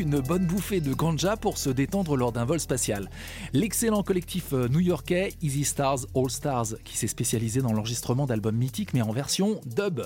qu'une 0.00 0.20
bonne 0.20 0.46
bouffée 0.46 0.80
de 0.80 0.94
ganja 0.94 1.36
pour 1.36 1.58
se 1.58 1.68
détendre 1.68 2.16
lors 2.16 2.32
d'un 2.32 2.46
vol 2.46 2.58
spatial. 2.58 3.10
L'excellent 3.52 4.02
collectif 4.02 4.54
euh, 4.54 4.66
new-yorkais 4.66 5.34
Easy 5.42 5.62
Stars 5.62 6.06
All 6.16 6.30
Stars, 6.30 6.68
qui 6.84 6.96
s'est 6.96 7.06
spécialisé 7.06 7.60
dans 7.60 7.74
l'enregistrement 7.74 8.24
d'albums 8.24 8.56
mythiques 8.56 8.94
mais 8.94 9.02
en 9.02 9.12
version 9.12 9.60
dub. 9.66 10.00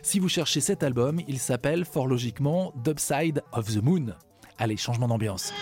Si 0.00 0.18
vous 0.18 0.30
cherchez 0.30 0.62
cet 0.62 0.82
album, 0.82 1.20
il 1.28 1.38
s'appelle 1.38 1.84
fort 1.84 2.06
logiquement 2.06 2.72
Dubside 2.82 3.42
of 3.52 3.70
the 3.70 3.82
Moon. 3.82 4.14
Allez, 4.56 4.78
changement 4.78 5.08
d'ambiance. 5.08 5.52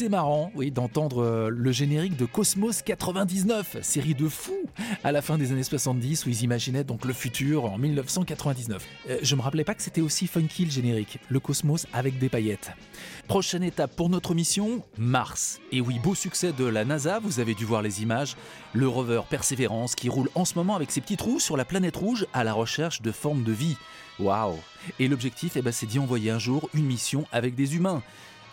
C'est 0.00 0.08
marrant, 0.08 0.50
oui, 0.54 0.70
d'entendre 0.70 1.22
euh, 1.22 1.50
le 1.50 1.72
générique 1.72 2.16
de 2.16 2.24
Cosmos 2.24 2.80
99, 2.80 3.76
série 3.82 4.14
de 4.14 4.30
fous, 4.30 4.64
à 5.04 5.12
la 5.12 5.20
fin 5.20 5.36
des 5.36 5.52
années 5.52 5.62
70 5.62 6.24
où 6.24 6.30
ils 6.30 6.42
imaginaient 6.42 6.84
donc 6.84 7.04
le 7.04 7.12
futur 7.12 7.66
en 7.66 7.76
1999. 7.76 8.82
Euh, 9.10 9.18
je 9.20 9.36
me 9.36 9.42
rappelais 9.42 9.62
pas 9.62 9.74
que 9.74 9.82
c'était 9.82 10.00
aussi 10.00 10.26
funky 10.26 10.64
le 10.64 10.70
générique, 10.70 11.18
le 11.28 11.38
Cosmos 11.38 11.86
avec 11.92 12.18
des 12.18 12.30
paillettes. 12.30 12.72
Prochaine 13.28 13.62
étape 13.62 13.94
pour 13.94 14.08
notre 14.08 14.32
mission, 14.32 14.82
Mars. 14.96 15.60
Et 15.70 15.82
oui, 15.82 15.98
beau 15.98 16.14
succès 16.14 16.54
de 16.54 16.64
la 16.64 16.86
NASA, 16.86 17.18
vous 17.18 17.38
avez 17.38 17.52
dû 17.52 17.66
voir 17.66 17.82
les 17.82 18.00
images, 18.00 18.38
le 18.72 18.88
rover 18.88 19.20
Perseverance 19.28 19.94
qui 19.94 20.08
roule 20.08 20.30
en 20.34 20.46
ce 20.46 20.54
moment 20.54 20.76
avec 20.76 20.92
ses 20.92 21.02
petits 21.02 21.18
trous 21.18 21.40
sur 21.40 21.58
la 21.58 21.66
planète 21.66 21.96
rouge 21.96 22.26
à 22.32 22.42
la 22.42 22.54
recherche 22.54 23.02
de 23.02 23.12
formes 23.12 23.42
de 23.42 23.52
vie. 23.52 23.76
Waouh 24.18 24.56
Et 24.98 25.08
l'objectif, 25.08 25.56
eh 25.56 25.62
ben, 25.62 25.72
c'est 25.72 25.84
d'y 25.84 25.98
envoyer 25.98 26.30
un 26.30 26.38
jour 26.38 26.70
une 26.72 26.86
mission 26.86 27.26
avec 27.32 27.54
des 27.54 27.76
humains. 27.76 28.02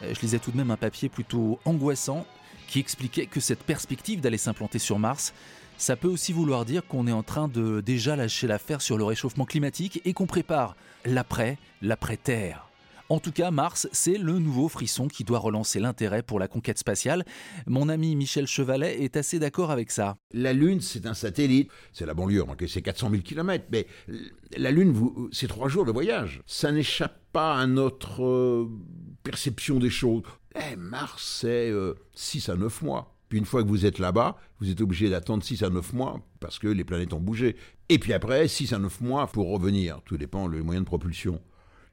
Euh, 0.04 0.14
je 0.14 0.22
lisais 0.22 0.40
tout 0.40 0.52
de 0.52 0.58
même 0.58 0.72
un 0.72 0.78
papier 0.78 1.10
plutôt 1.10 1.60
angoissant 1.66 2.26
qui 2.68 2.80
expliquait 2.80 3.26
que 3.26 3.40
cette 3.40 3.64
perspective 3.64 4.22
d'aller 4.22 4.38
s'implanter 4.38 4.80
sur 4.80 5.00
Mars, 5.00 5.34
ça 5.78 5.96
peut 5.96 6.08
aussi 6.08 6.34
vouloir 6.34 6.66
dire 6.66 6.86
qu'on 6.86 7.08
est 7.08 7.12
en 7.12 7.24
train 7.24 7.48
de 7.48 7.82
déjà 7.82 8.16
lâcher 8.16 8.48
l'affaire 8.48 8.82
sur 8.82 8.98
le 8.98 9.04
réchauffement 9.04 9.46
climatique 9.46 10.02
et 10.06 10.14
qu'on 10.14 10.26
prépare 10.26 10.76
l'après, 11.06 11.58
l'après-Terre. 11.82 12.68
En 13.10 13.20
tout 13.20 13.32
cas, 13.32 13.52
Mars, 13.52 13.88
c'est 13.94 14.18
le 14.18 14.38
nouveau 14.38 14.68
frisson 14.68 15.08
qui 15.08 15.24
doit 15.24 15.40
relancer 15.40 15.80
l'intérêt 15.80 16.24
pour 16.24 16.40
la 16.40 16.50
conquête 16.50 16.78
spatiale. 16.78 17.24
Mon 17.66 17.88
ami 17.88 18.18
Michel 18.18 18.48
Chevalet 18.48 19.02
est 19.02 19.16
assez 19.16 19.40
d'accord 19.40 19.72
avec 19.72 19.92
ça. 19.92 20.18
La 20.34 20.52
Lune, 20.52 20.82
c'est 20.82 21.06
un 21.06 21.14
satellite. 21.14 21.72
C'est 21.94 22.06
la 22.06 22.14
banlieue, 22.14 22.44
c'est 22.68 22.82
400 22.82 23.12
000 23.12 23.22
km. 23.22 23.64
Mais 23.72 23.88
la 24.58 24.72
Lune, 24.72 25.30
c'est 25.32 25.48
trois 25.48 25.70
jours 25.70 25.86
de 25.86 25.92
voyage. 25.92 26.42
Ça 26.46 26.74
n'échappe 26.74 27.18
pas 27.32 27.56
à 27.56 27.66
notre 27.66 28.24
euh, 28.24 28.70
perception 29.28 29.78
des 29.78 29.90
choses. 29.90 30.24
Eh, 30.56 30.76
Mars, 30.78 31.40
c'est 31.42 31.72
6 32.14 32.50
à 32.50 32.56
9 32.56 32.82
mois. 32.82 33.14
Puis 33.30 33.38
une 33.38 33.46
fois 33.46 33.62
que 33.62 33.68
vous 33.68 33.86
êtes 33.86 34.00
là-bas, 34.00 34.38
vous 34.60 34.72
êtes 34.72 34.80
obligé 34.80 35.10
d'attendre 35.10 35.44
6 35.44 35.64
à 35.64 35.70
9 35.70 35.94
mois 35.94 36.22
parce 36.40 36.60
que 36.60 36.68
les 36.68 36.86
planètes 36.86 37.14
ont 37.14 37.20
bougé. 37.20 37.58
Et 37.90 38.00
puis 38.00 38.14
après, 38.14 38.48
6 38.48 38.72
à 38.74 38.80
9 38.80 39.02
mois 39.02 39.28
pour 39.28 39.50
revenir. 39.50 40.02
Tout 40.06 40.18
dépend 40.18 40.48
des 40.48 40.62
moyens 40.62 40.86
de 40.86 40.88
propulsion. 40.88 41.42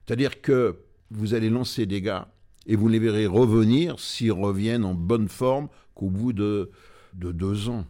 C'est-à-dire 0.06 0.40
que 0.40 0.78
vous 1.10 1.34
allez 1.34 1.50
lancer 1.50 1.86
des 1.86 2.00
gars 2.00 2.28
et 2.66 2.76
vous 2.76 2.88
les 2.88 3.00
verrez 3.00 3.26
revenir 3.26 3.98
s'ils 3.98 4.32
reviennent 4.32 4.84
en 4.84 4.94
bonne 4.94 5.28
forme 5.28 5.68
qu'au 5.94 6.08
bout 6.08 6.32
de, 6.32 6.70
de 7.14 7.32
deux 7.32 7.68
ans. 7.68 7.84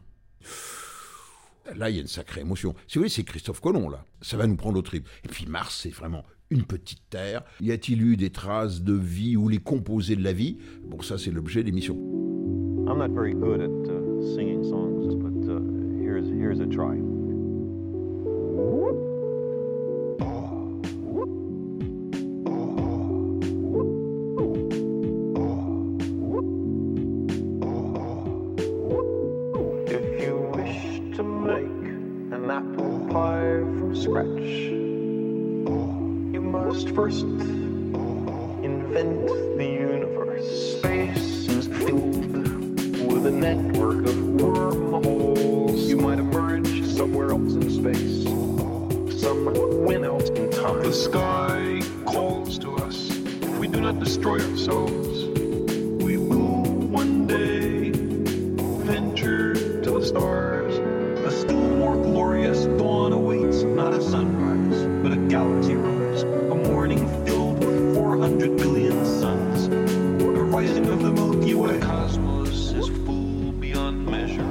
Là, 1.76 1.90
il 1.90 1.96
y 1.96 1.98
a 1.98 2.02
une 2.02 2.08
sacrée 2.08 2.40
émotion. 2.40 2.74
Si 2.88 2.94
vous 2.96 3.02
voulez, 3.02 3.10
c'est 3.10 3.24
Christophe 3.24 3.60
Colomb, 3.60 3.88
là. 3.88 4.04
Ça 4.22 4.36
va 4.36 4.46
nous 4.46 4.56
prendre 4.56 4.78
au 4.78 4.82
trip. 4.82 5.08
Et 5.24 5.28
puis 5.28 5.46
Mars, 5.46 5.80
c'est 5.82 5.90
vraiment 5.90 6.24
petite 6.62 7.02
terre. 7.10 7.42
Y 7.60 7.72
a-t-il 7.72 8.00
eu 8.02 8.16
des 8.16 8.30
traces 8.30 8.82
de 8.82 8.94
vie 8.94 9.36
ou 9.36 9.48
les 9.48 9.58
composés 9.58 10.14
de 10.14 10.22
la 10.22 10.32
vie? 10.32 10.58
Bon, 10.86 11.00
ça, 11.02 11.18
c'est 11.18 11.32
l'objet 11.32 11.62
de 11.62 11.66
l'émission. 11.66 11.94
I'm 12.86 12.98
not 12.98 13.10
very 13.10 13.32
good 13.32 13.60
at 13.60 13.70
uh, 13.90 14.34
singing 14.34 14.62
songs, 14.62 15.14
but 15.16 15.50
uh, 15.50 15.58
a 16.60 16.66
try. 16.66 16.94
If 29.86 30.22
you 30.22 30.52
wish 30.54 31.16
to 31.16 31.22
make 31.22 31.64
an 32.32 32.50
apple 32.50 33.06
pie 33.10 33.60
from 33.78 33.96
scratch, 33.96 34.83
must 36.64 36.88
first 36.94 37.24
invent 38.62 39.26
the 39.58 39.66
universe. 39.66 40.78
Space 40.78 41.46
is 41.48 41.66
filled 41.66 42.32
with 43.12 43.26
a 43.26 43.30
network 43.30 44.06
of 44.06 44.16
wormholes. 44.40 45.82
You 45.82 45.98
might 45.98 46.18
emerge 46.18 46.86
somewhere 46.86 47.32
else 47.32 47.52
in 47.52 47.68
space. 47.68 48.24
Some 49.20 49.44
win 49.84 50.06
out 50.06 50.26
in 50.30 50.50
time. 50.50 50.82
The 50.82 50.92
sky 50.92 51.82
calls 52.06 52.58
to 52.60 52.76
us. 52.76 53.10
If 53.10 53.58
we 53.58 53.68
do 53.68 53.82
not 53.82 54.00
destroy 54.00 54.40
ourselves, 54.40 55.13
Milky 71.34 71.54
Way. 71.54 71.78
The 71.78 71.86
cosmos 71.86 72.70
is 72.72 72.88
full 73.04 73.50
beyond 73.52 74.06
measure. 74.06 74.42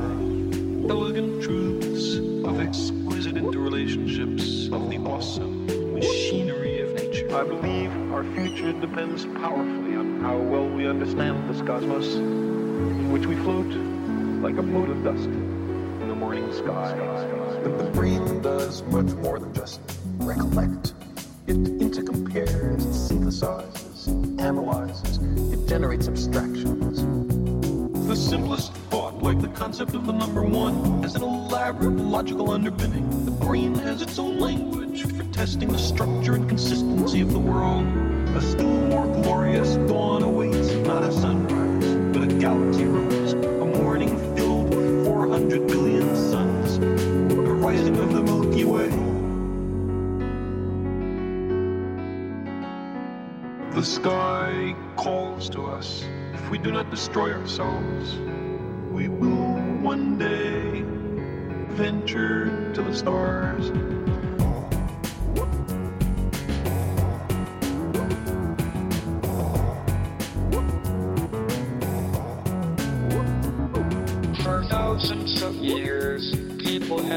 Elegant 0.92 1.42
truths 1.42 2.18
of 2.46 2.60
exquisite 2.60 3.36
interrelationships 3.36 4.70
of 4.74 4.90
the 4.90 4.98
awesome 5.10 5.66
machinery 5.94 6.82
of 6.82 6.94
nature. 6.96 7.34
I 7.34 7.46
believe 7.46 7.90
our 8.12 8.26
future 8.36 8.74
depends 8.74 9.26
powerfully 9.26 9.96
on 9.96 10.20
how 10.20 10.38
well 10.38 10.68
we 10.68 10.86
understand 10.86 11.50
this 11.50 11.62
cosmos, 11.62 12.16
in 12.16 13.14
which 13.14 13.28
we 13.28 13.36
float 13.38 13.72
like 14.44 14.58
a 14.58 14.62
mote 14.62 14.90
of 14.90 15.06
dust 15.06 15.24
in 15.24 16.08
the 16.10 16.16
morning 16.16 16.52
sky. 16.52 16.98
But 17.64 17.78
the 17.78 17.90
brain 17.92 18.42
does 18.42 18.84
much 18.84 19.14
more 19.24 19.40
than 19.40 19.54
just 19.54 19.80
recollect. 20.18 20.94
It 21.48 21.56
intercompares, 21.80 22.82
it 22.82 23.14
synthesizes, 23.14 23.73
analyzes, 24.44 25.18
it 25.54 25.68
generates 25.68 26.08
abstractions. 26.08 27.02
The 28.08 28.16
simplest 28.16 28.74
thought, 28.91 29.24
like 29.24 29.39
the 29.39 29.48
concept 29.48 29.96
of 29.96 30.06
the 30.06 30.12
number 30.12 30.44
one, 30.44 31.02
has 31.02 31.16
an 31.16 31.24
elaborate 31.24 31.96
logical 31.96 32.52
underpinning. 32.52 33.26
The 33.26 33.32
brain 33.32 33.74
has 33.76 34.02
its 34.02 34.20
own 34.20 34.39
language 34.39 35.04
for 35.04 35.24
testing 35.32 35.70
the 35.70 35.78
structure 35.80 36.36
and 36.36 36.48
consistency 36.48 37.22
of 37.22 37.32
the 37.32 37.39
world. 37.39 37.86
A 38.36 38.41
still 38.41 38.68
more 38.68 39.08
glorious 39.22 39.76
dawn 39.89 40.24
awaits, 40.24 40.74
not 40.88 41.04
a 41.04 41.12
sunrise, 41.12 41.96
but 42.14 42.24
a 42.24 42.36
galaxy 42.36 42.86
rise. 42.86 43.34
A 43.34 43.66
morning 43.66 44.18
filled 44.36 44.76
with 44.76 45.06
400 45.06 45.68
billion 45.68 46.16
suns. 46.16 46.80
The 46.80 47.54
rising 47.66 47.98
of 47.98 48.12
the 48.12 48.22
Milky 48.22 48.33
The 53.84 53.90
sky 53.90 54.74
calls 54.96 55.50
to 55.50 55.64
us. 55.64 56.06
If 56.34 56.50
we 56.50 56.58
do 56.58 56.72
not 56.72 56.90
destroy 56.90 57.34
ourselves, 57.34 58.16
we 58.90 59.10
will 59.10 59.60
one 59.82 60.18
day 60.18 60.84
venture 61.76 62.72
to 62.76 62.82
the 62.82 62.96
stars. 62.96 63.72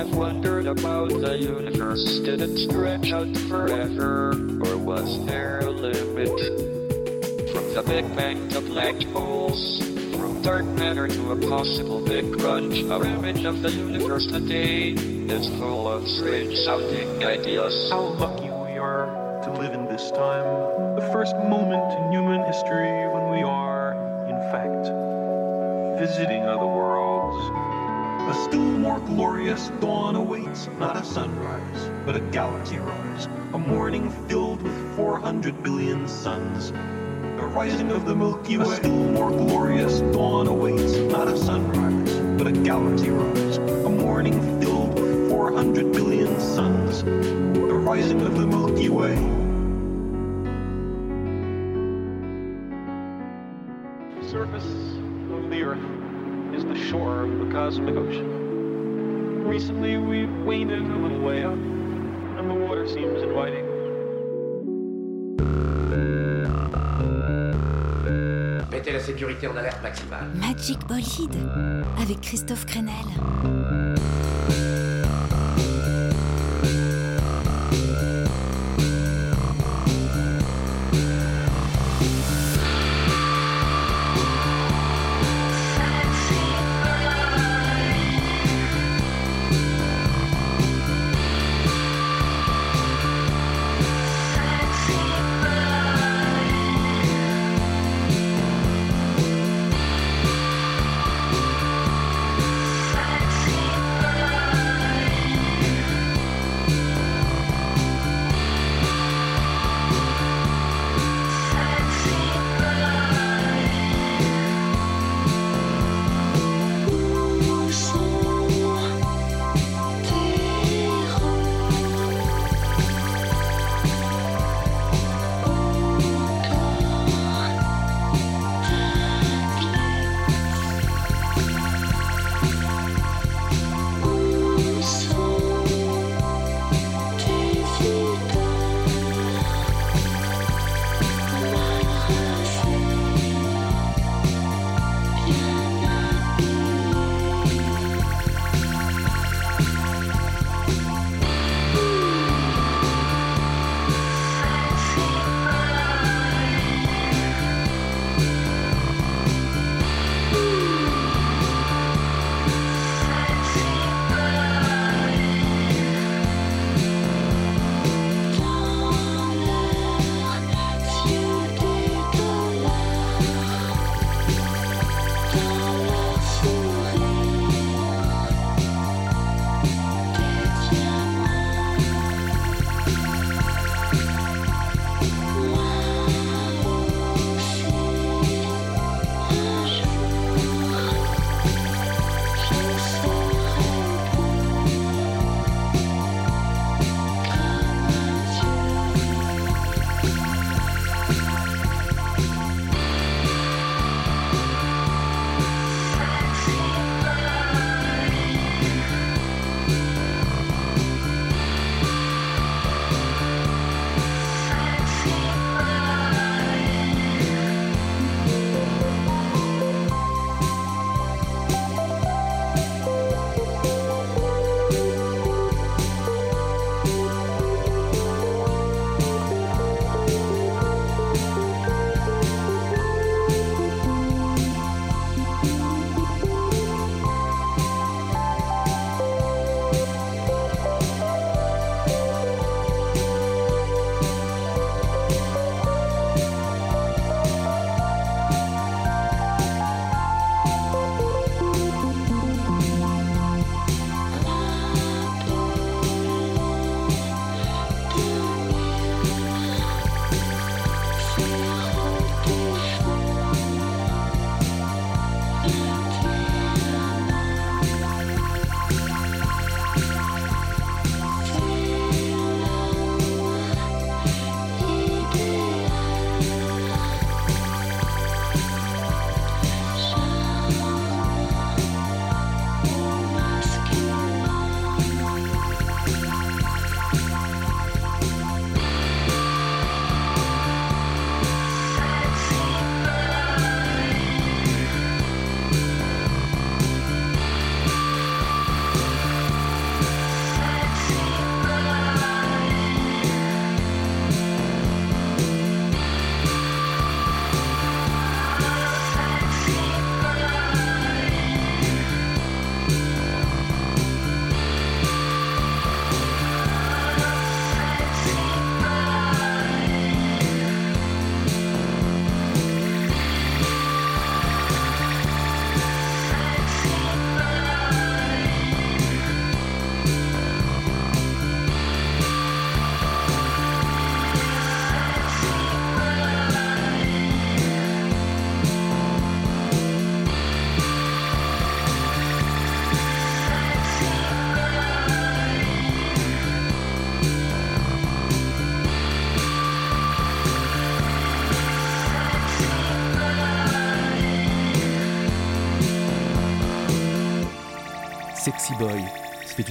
Have 0.06 0.16
wondered 0.16 0.66
about 0.66 1.08
the 1.08 1.38
universe. 1.38 2.20
Did 2.20 2.40
it 2.40 2.56
stretch 2.58 3.12
out 3.12 3.36
forever, 3.48 4.30
or 4.64 4.76
was 4.76 5.24
there 5.26 5.60
a 5.60 5.70
limit? 5.70 6.28
From 7.50 7.74
the 7.74 7.82
Big 7.86 8.04
Bang 8.14 8.48
to 8.50 8.60
black 8.60 9.00
holes, 9.12 9.80
from 10.16 10.42
dark 10.42 10.64
matter 10.64 11.08
to 11.08 11.32
a 11.32 11.36
possible 11.48 12.04
big 12.04 12.38
crunch, 12.38 12.84
our 12.90 13.04
image 13.04 13.44
of 13.44 13.62
the 13.62 13.70
universe 13.70 14.26
today 14.26 14.90
is 14.90 15.48
full 15.58 15.88
of 15.88 16.06
strange 16.06 16.56
sounding 16.58 17.24
ideas. 17.24 17.90
How 17.90 18.02
lucky 18.02 18.50
we 18.50 18.78
are 18.78 19.40
to 19.44 19.52
live 19.52 19.74
in 19.74 19.86
this 19.86 20.10
time. 20.12 20.96
The 20.96 21.10
first 21.12 21.34
moment 21.36 21.95
glorious 29.46 29.70
dawn 29.80 30.16
awaits, 30.16 30.68
not 30.80 30.96
a 30.96 31.04
sunrise, 31.04 31.90
but 32.04 32.16
a 32.16 32.20
galaxy 32.32 32.78
rise. 32.78 33.26
A 33.54 33.58
morning 33.58 34.10
filled 34.26 34.60
with 34.60 34.96
400 34.96 35.62
billion 35.62 36.08
suns. 36.08 36.72
The 36.72 37.46
rising 37.54 37.92
of 37.92 38.06
the 38.06 38.16
Milky 38.16 38.58
Way. 38.58 38.64
A 38.64 38.76
still 38.76 38.90
more 38.90 39.30
glorious 39.30 40.00
dawn 40.00 40.48
awaits, 40.48 40.96
not 41.12 41.28
a 41.28 41.36
sunrise, 41.36 42.16
but 42.36 42.48
a 42.48 42.52
galaxy 42.52 43.10
rise. 43.10 43.58
A 43.58 43.88
morning 43.88 44.34
filled 44.60 44.98
with 44.98 45.30
400 45.30 45.30
400 45.30 45.92
billion 45.92 46.40
suns, 46.40 47.04
the 47.04 47.78
rising 47.86 48.22
of 48.22 48.36
the 48.36 48.46
Milky 48.48 48.88
Way. 48.88 49.14
The 54.20 54.28
surface 54.28 54.66
of 55.30 55.50
the 55.50 55.62
Earth 55.62 56.52
is 56.52 56.64
the 56.64 56.76
shore 56.90 57.22
of 57.22 57.38
the 57.38 57.52
cosmic 57.52 57.94
ocean. 57.94 58.35
Recently, 59.56 59.96
we've 59.96 60.44
waded 60.44 60.82
a 60.82 60.96
little 60.96 61.18
way 61.18 61.42
up, 61.42 61.54
and 61.54 62.50
the 62.50 62.54
water 62.54 62.86
seems 62.86 63.22
inviting. 63.22 63.64
Mettez 68.70 68.92
la 68.92 69.00
sécurité 69.00 69.46
en 69.46 69.56
alerte 69.56 69.82
maximale. 69.82 70.26
Magic 70.34 70.78
Bolide 70.86 71.38
avec 72.02 72.20
Christophe 72.20 72.66
Crenel. 72.66 73.85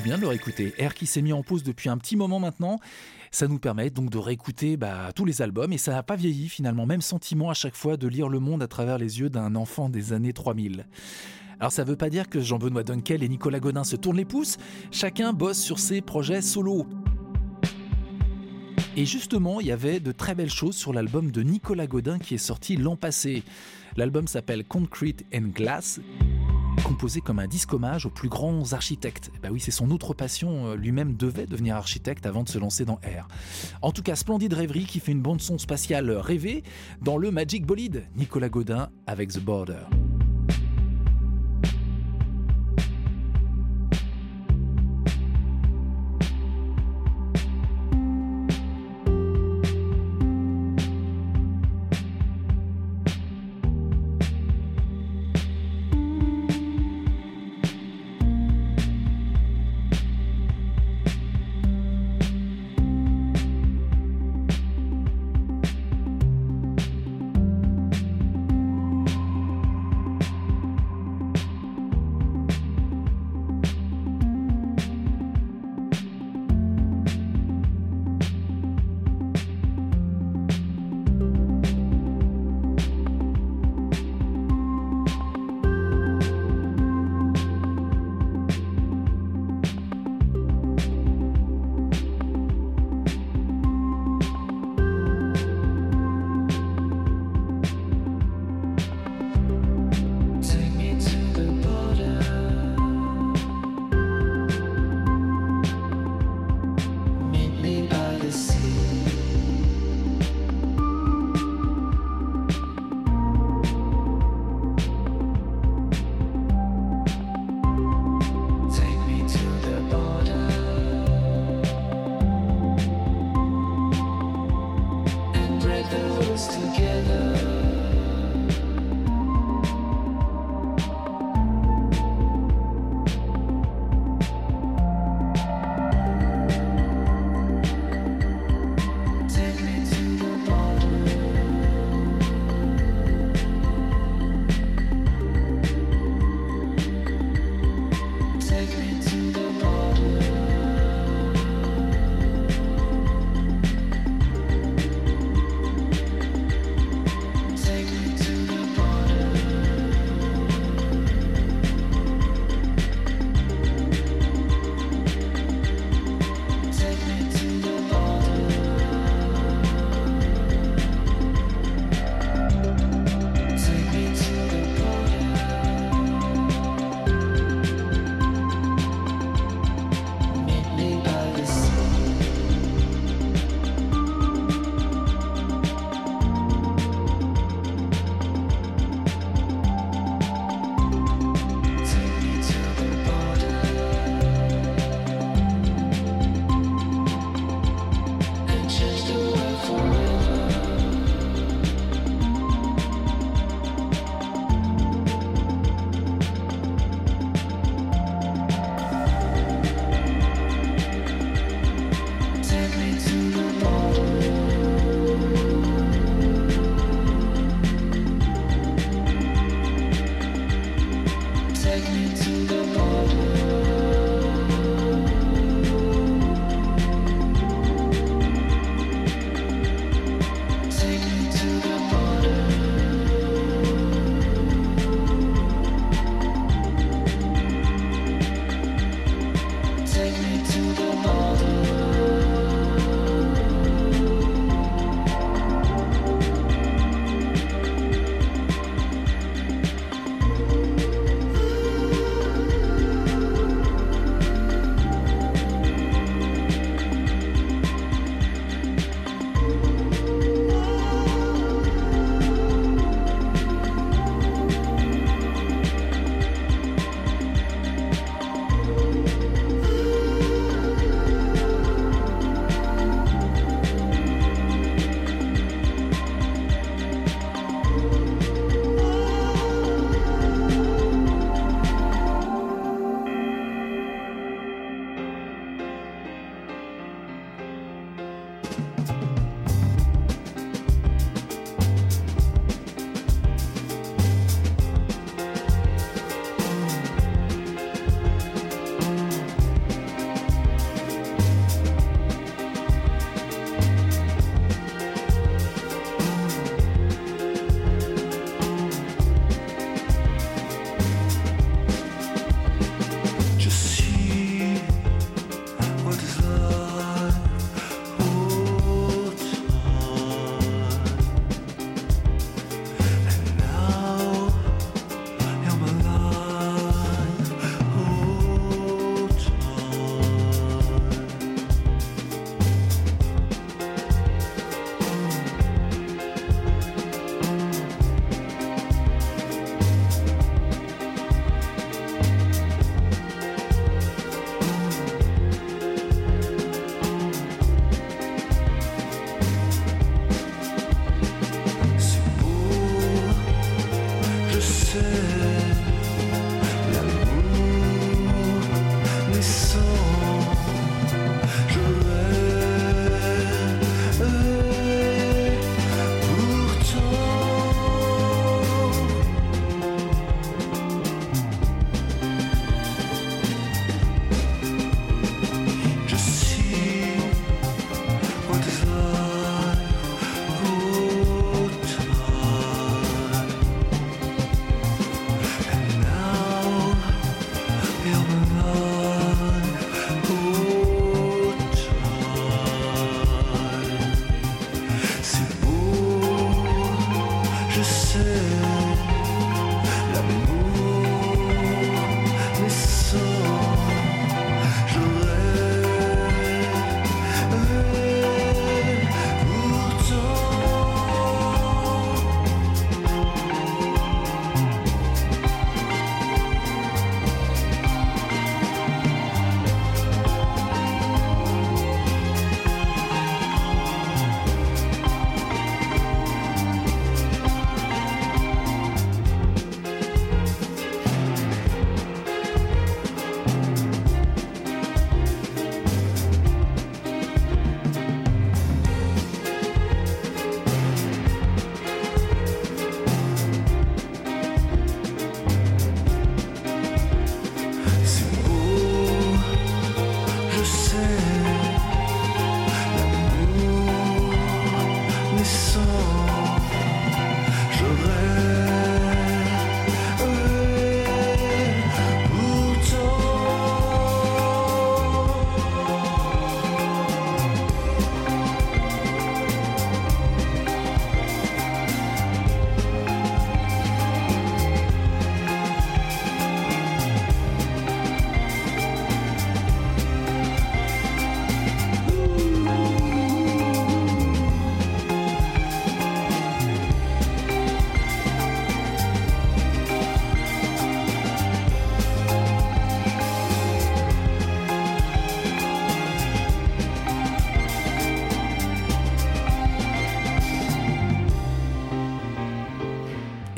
Bien 0.05 0.17
de 0.17 0.21
le 0.21 0.27
réécouter. 0.27 0.71
Air 0.77 0.93
qui 0.93 1.07
s'est 1.07 1.23
mis 1.23 1.33
en 1.33 1.41
pause 1.41 1.63
depuis 1.63 1.89
un 1.89 1.97
petit 1.97 2.15
moment 2.15 2.39
maintenant. 2.39 2.79
Ça 3.31 3.47
nous 3.47 3.57
permet 3.57 3.89
donc 3.89 4.11
de 4.11 4.19
réécouter 4.19 4.77
bah, 4.77 5.09
tous 5.15 5.25
les 5.25 5.41
albums 5.41 5.73
et 5.73 5.79
ça 5.79 5.93
n'a 5.93 6.03
pas 6.03 6.15
vieilli 6.15 6.47
finalement. 6.47 6.85
Même 6.85 7.01
sentiment 7.01 7.49
à 7.49 7.55
chaque 7.55 7.75
fois 7.75 7.97
de 7.97 8.07
lire 8.07 8.29
le 8.29 8.39
monde 8.39 8.61
à 8.61 8.67
travers 8.67 8.99
les 8.99 9.19
yeux 9.19 9.31
d'un 9.31 9.55
enfant 9.55 9.89
des 9.89 10.13
années 10.13 10.31
3000. 10.31 10.85
Alors 11.59 11.71
ça 11.71 11.83
veut 11.83 11.95
pas 11.95 12.11
dire 12.11 12.29
que 12.29 12.39
Jean-Benoît 12.39 12.83
Dunkel 12.83 13.23
et 13.23 13.27
Nicolas 13.29 13.59
Godin 13.59 13.83
se 13.83 13.95
tournent 13.95 14.17
les 14.17 14.25
pouces. 14.25 14.57
Chacun 14.91 15.33
bosse 15.33 15.59
sur 15.59 15.79
ses 15.79 16.01
projets 16.01 16.43
solo. 16.43 16.85
Et 18.95 19.07
justement, 19.07 19.59
il 19.59 19.65
y 19.65 19.71
avait 19.71 19.99
de 19.99 20.11
très 20.11 20.35
belles 20.35 20.51
choses 20.51 20.75
sur 20.75 20.93
l'album 20.93 21.31
de 21.31 21.41
Nicolas 21.41 21.87
Godin 21.87 22.19
qui 22.19 22.35
est 22.35 22.37
sorti 22.37 22.77
l'an 22.77 22.95
passé. 22.95 23.41
L'album 23.97 24.27
s'appelle 24.27 24.65
Concrete 24.65 25.25
and 25.33 25.49
Glass, 25.53 25.99
composé 26.85 27.19
comme 27.19 27.39
un 27.39 27.47
disque 27.47 27.73
hommage 27.73 28.05
aux 28.05 28.11
plus 28.11 28.29
grands 28.29 28.73
architectes. 28.73 29.31
Bah 29.41 29.49
oui, 29.51 29.59
c'est 29.59 29.71
son 29.71 29.89
autre 29.89 30.13
passion, 30.13 30.67
euh, 30.67 30.75
lui-même 30.75 31.15
devait 31.15 31.47
devenir 31.47 31.75
architecte 31.75 32.27
avant 32.27 32.43
de 32.43 32.49
se 32.49 32.59
lancer 32.59 32.85
dans 32.85 32.99
Air. 33.01 33.27
En 33.81 33.91
tout 33.91 34.03
cas, 34.03 34.15
splendide 34.15 34.53
rêverie 34.53 34.85
qui 34.85 34.99
fait 34.99 35.11
une 35.11 35.21
bande 35.21 35.41
son 35.41 35.57
spatiale 35.57 36.11
rêvée 36.11 36.63
dans 37.01 37.17
le 37.17 37.31
Magic 37.31 37.65
Bolide, 37.65 38.03
Nicolas 38.15 38.49
Godin 38.49 38.89
avec 39.07 39.31
The 39.31 39.39
Border. 39.39 39.85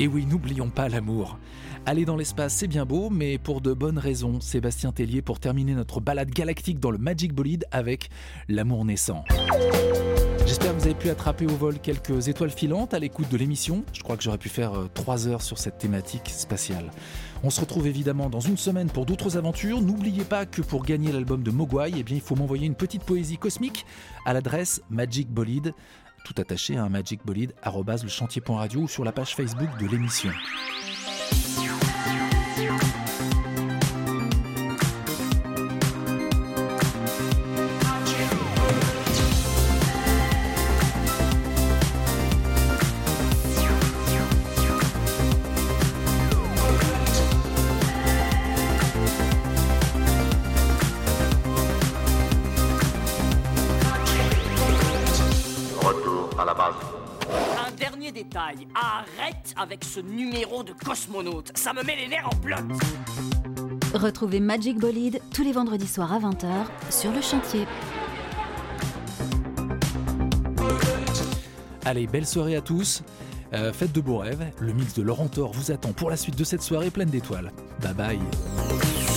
Et 0.08 0.10
oui, 0.10 0.24
n'oublions 0.24 0.70
pas 0.70 0.88
l'amour. 0.88 1.38
Aller 1.84 2.06
dans 2.06 2.16
l'espace, 2.16 2.54
c'est 2.54 2.66
bien 2.66 2.86
beau, 2.86 3.10
mais 3.10 3.36
pour 3.36 3.60
de 3.60 3.74
bonnes 3.74 3.98
raisons. 3.98 4.40
Sébastien 4.40 4.90
Tellier 4.90 5.20
pour 5.20 5.38
terminer 5.38 5.74
notre 5.74 6.00
balade 6.00 6.30
galactique 6.30 6.80
dans 6.80 6.90
le 6.90 6.96
Magic 6.96 7.34
Bolide 7.34 7.66
avec 7.72 8.08
l'amour 8.48 8.86
naissant. 8.86 9.22
J'espère 10.46 10.72
que 10.72 10.78
vous 10.78 10.86
avez 10.86 10.94
pu 10.94 11.10
attraper 11.10 11.44
au 11.44 11.54
vol 11.54 11.78
quelques 11.78 12.28
étoiles 12.28 12.48
filantes 12.48 12.94
à 12.94 12.98
l'écoute 12.98 13.28
de 13.28 13.36
l'émission. 13.36 13.84
Je 13.92 14.02
crois 14.02 14.16
que 14.16 14.22
j'aurais 14.22 14.38
pu 14.38 14.48
faire 14.48 14.72
euh, 14.72 14.88
trois 14.94 15.28
heures 15.28 15.42
sur 15.42 15.58
cette 15.58 15.76
thématique 15.76 16.30
spatiale. 16.30 16.90
On 17.44 17.50
se 17.50 17.60
retrouve 17.60 17.86
évidemment 17.86 18.30
dans 18.30 18.40
une 18.40 18.56
semaine 18.56 18.88
pour 18.88 19.04
d'autres 19.04 19.36
aventures. 19.36 19.82
N'oubliez 19.82 20.24
pas 20.24 20.46
que 20.46 20.62
pour 20.62 20.84
gagner 20.84 21.12
l'album 21.12 21.42
de 21.42 21.50
Mogwai, 21.50 21.92
eh 21.94 22.02
bien, 22.02 22.16
il 22.16 22.22
faut 22.22 22.34
m'envoyer 22.34 22.66
une 22.66 22.76
petite 22.76 23.04
poésie 23.04 23.36
cosmique 23.36 23.84
à 24.24 24.32
l'adresse 24.32 24.80
Magic 24.88 25.28
Bolide, 25.28 25.74
tout 26.28 26.40
attaché 26.40 26.76
à 26.76 26.84
un 26.84 26.88
magicbolide.radio 26.90 28.80
ou 28.80 28.88
sur 28.88 29.04
la 29.04 29.12
page 29.12 29.34
Facebook 29.34 29.68
de 29.80 29.86
l'émission. 29.86 30.30
Arrête 58.74 59.54
avec 59.56 59.84
ce 59.84 60.00
numéro 60.00 60.62
de 60.62 60.72
cosmonaute, 60.72 61.52
ça 61.56 61.72
me 61.72 61.82
met 61.82 61.96
les 61.96 62.08
nerfs 62.08 62.28
en 62.32 62.36
bloc. 62.36 62.60
Retrouvez 63.94 64.40
Magic 64.40 64.78
Bolide 64.78 65.20
tous 65.32 65.42
les 65.42 65.52
vendredis 65.52 65.86
soirs 65.86 66.12
à 66.12 66.18
20h 66.18 66.66
sur 66.90 67.12
le 67.12 67.20
chantier. 67.20 67.66
Allez, 71.84 72.06
belle 72.06 72.26
soirée 72.26 72.56
à 72.56 72.60
tous. 72.60 73.02
Euh, 73.54 73.72
faites 73.72 73.92
de 73.92 74.00
beaux 74.00 74.18
rêves. 74.18 74.44
Le 74.60 74.72
mix 74.72 74.94
de 74.94 75.02
Laurent 75.02 75.28
Thor 75.28 75.52
vous 75.52 75.70
attend 75.70 75.92
pour 75.92 76.10
la 76.10 76.16
suite 76.16 76.36
de 76.36 76.44
cette 76.44 76.62
soirée 76.62 76.90
pleine 76.90 77.10
d'étoiles. 77.10 77.50
Bye 77.80 77.94
bye. 77.94 79.07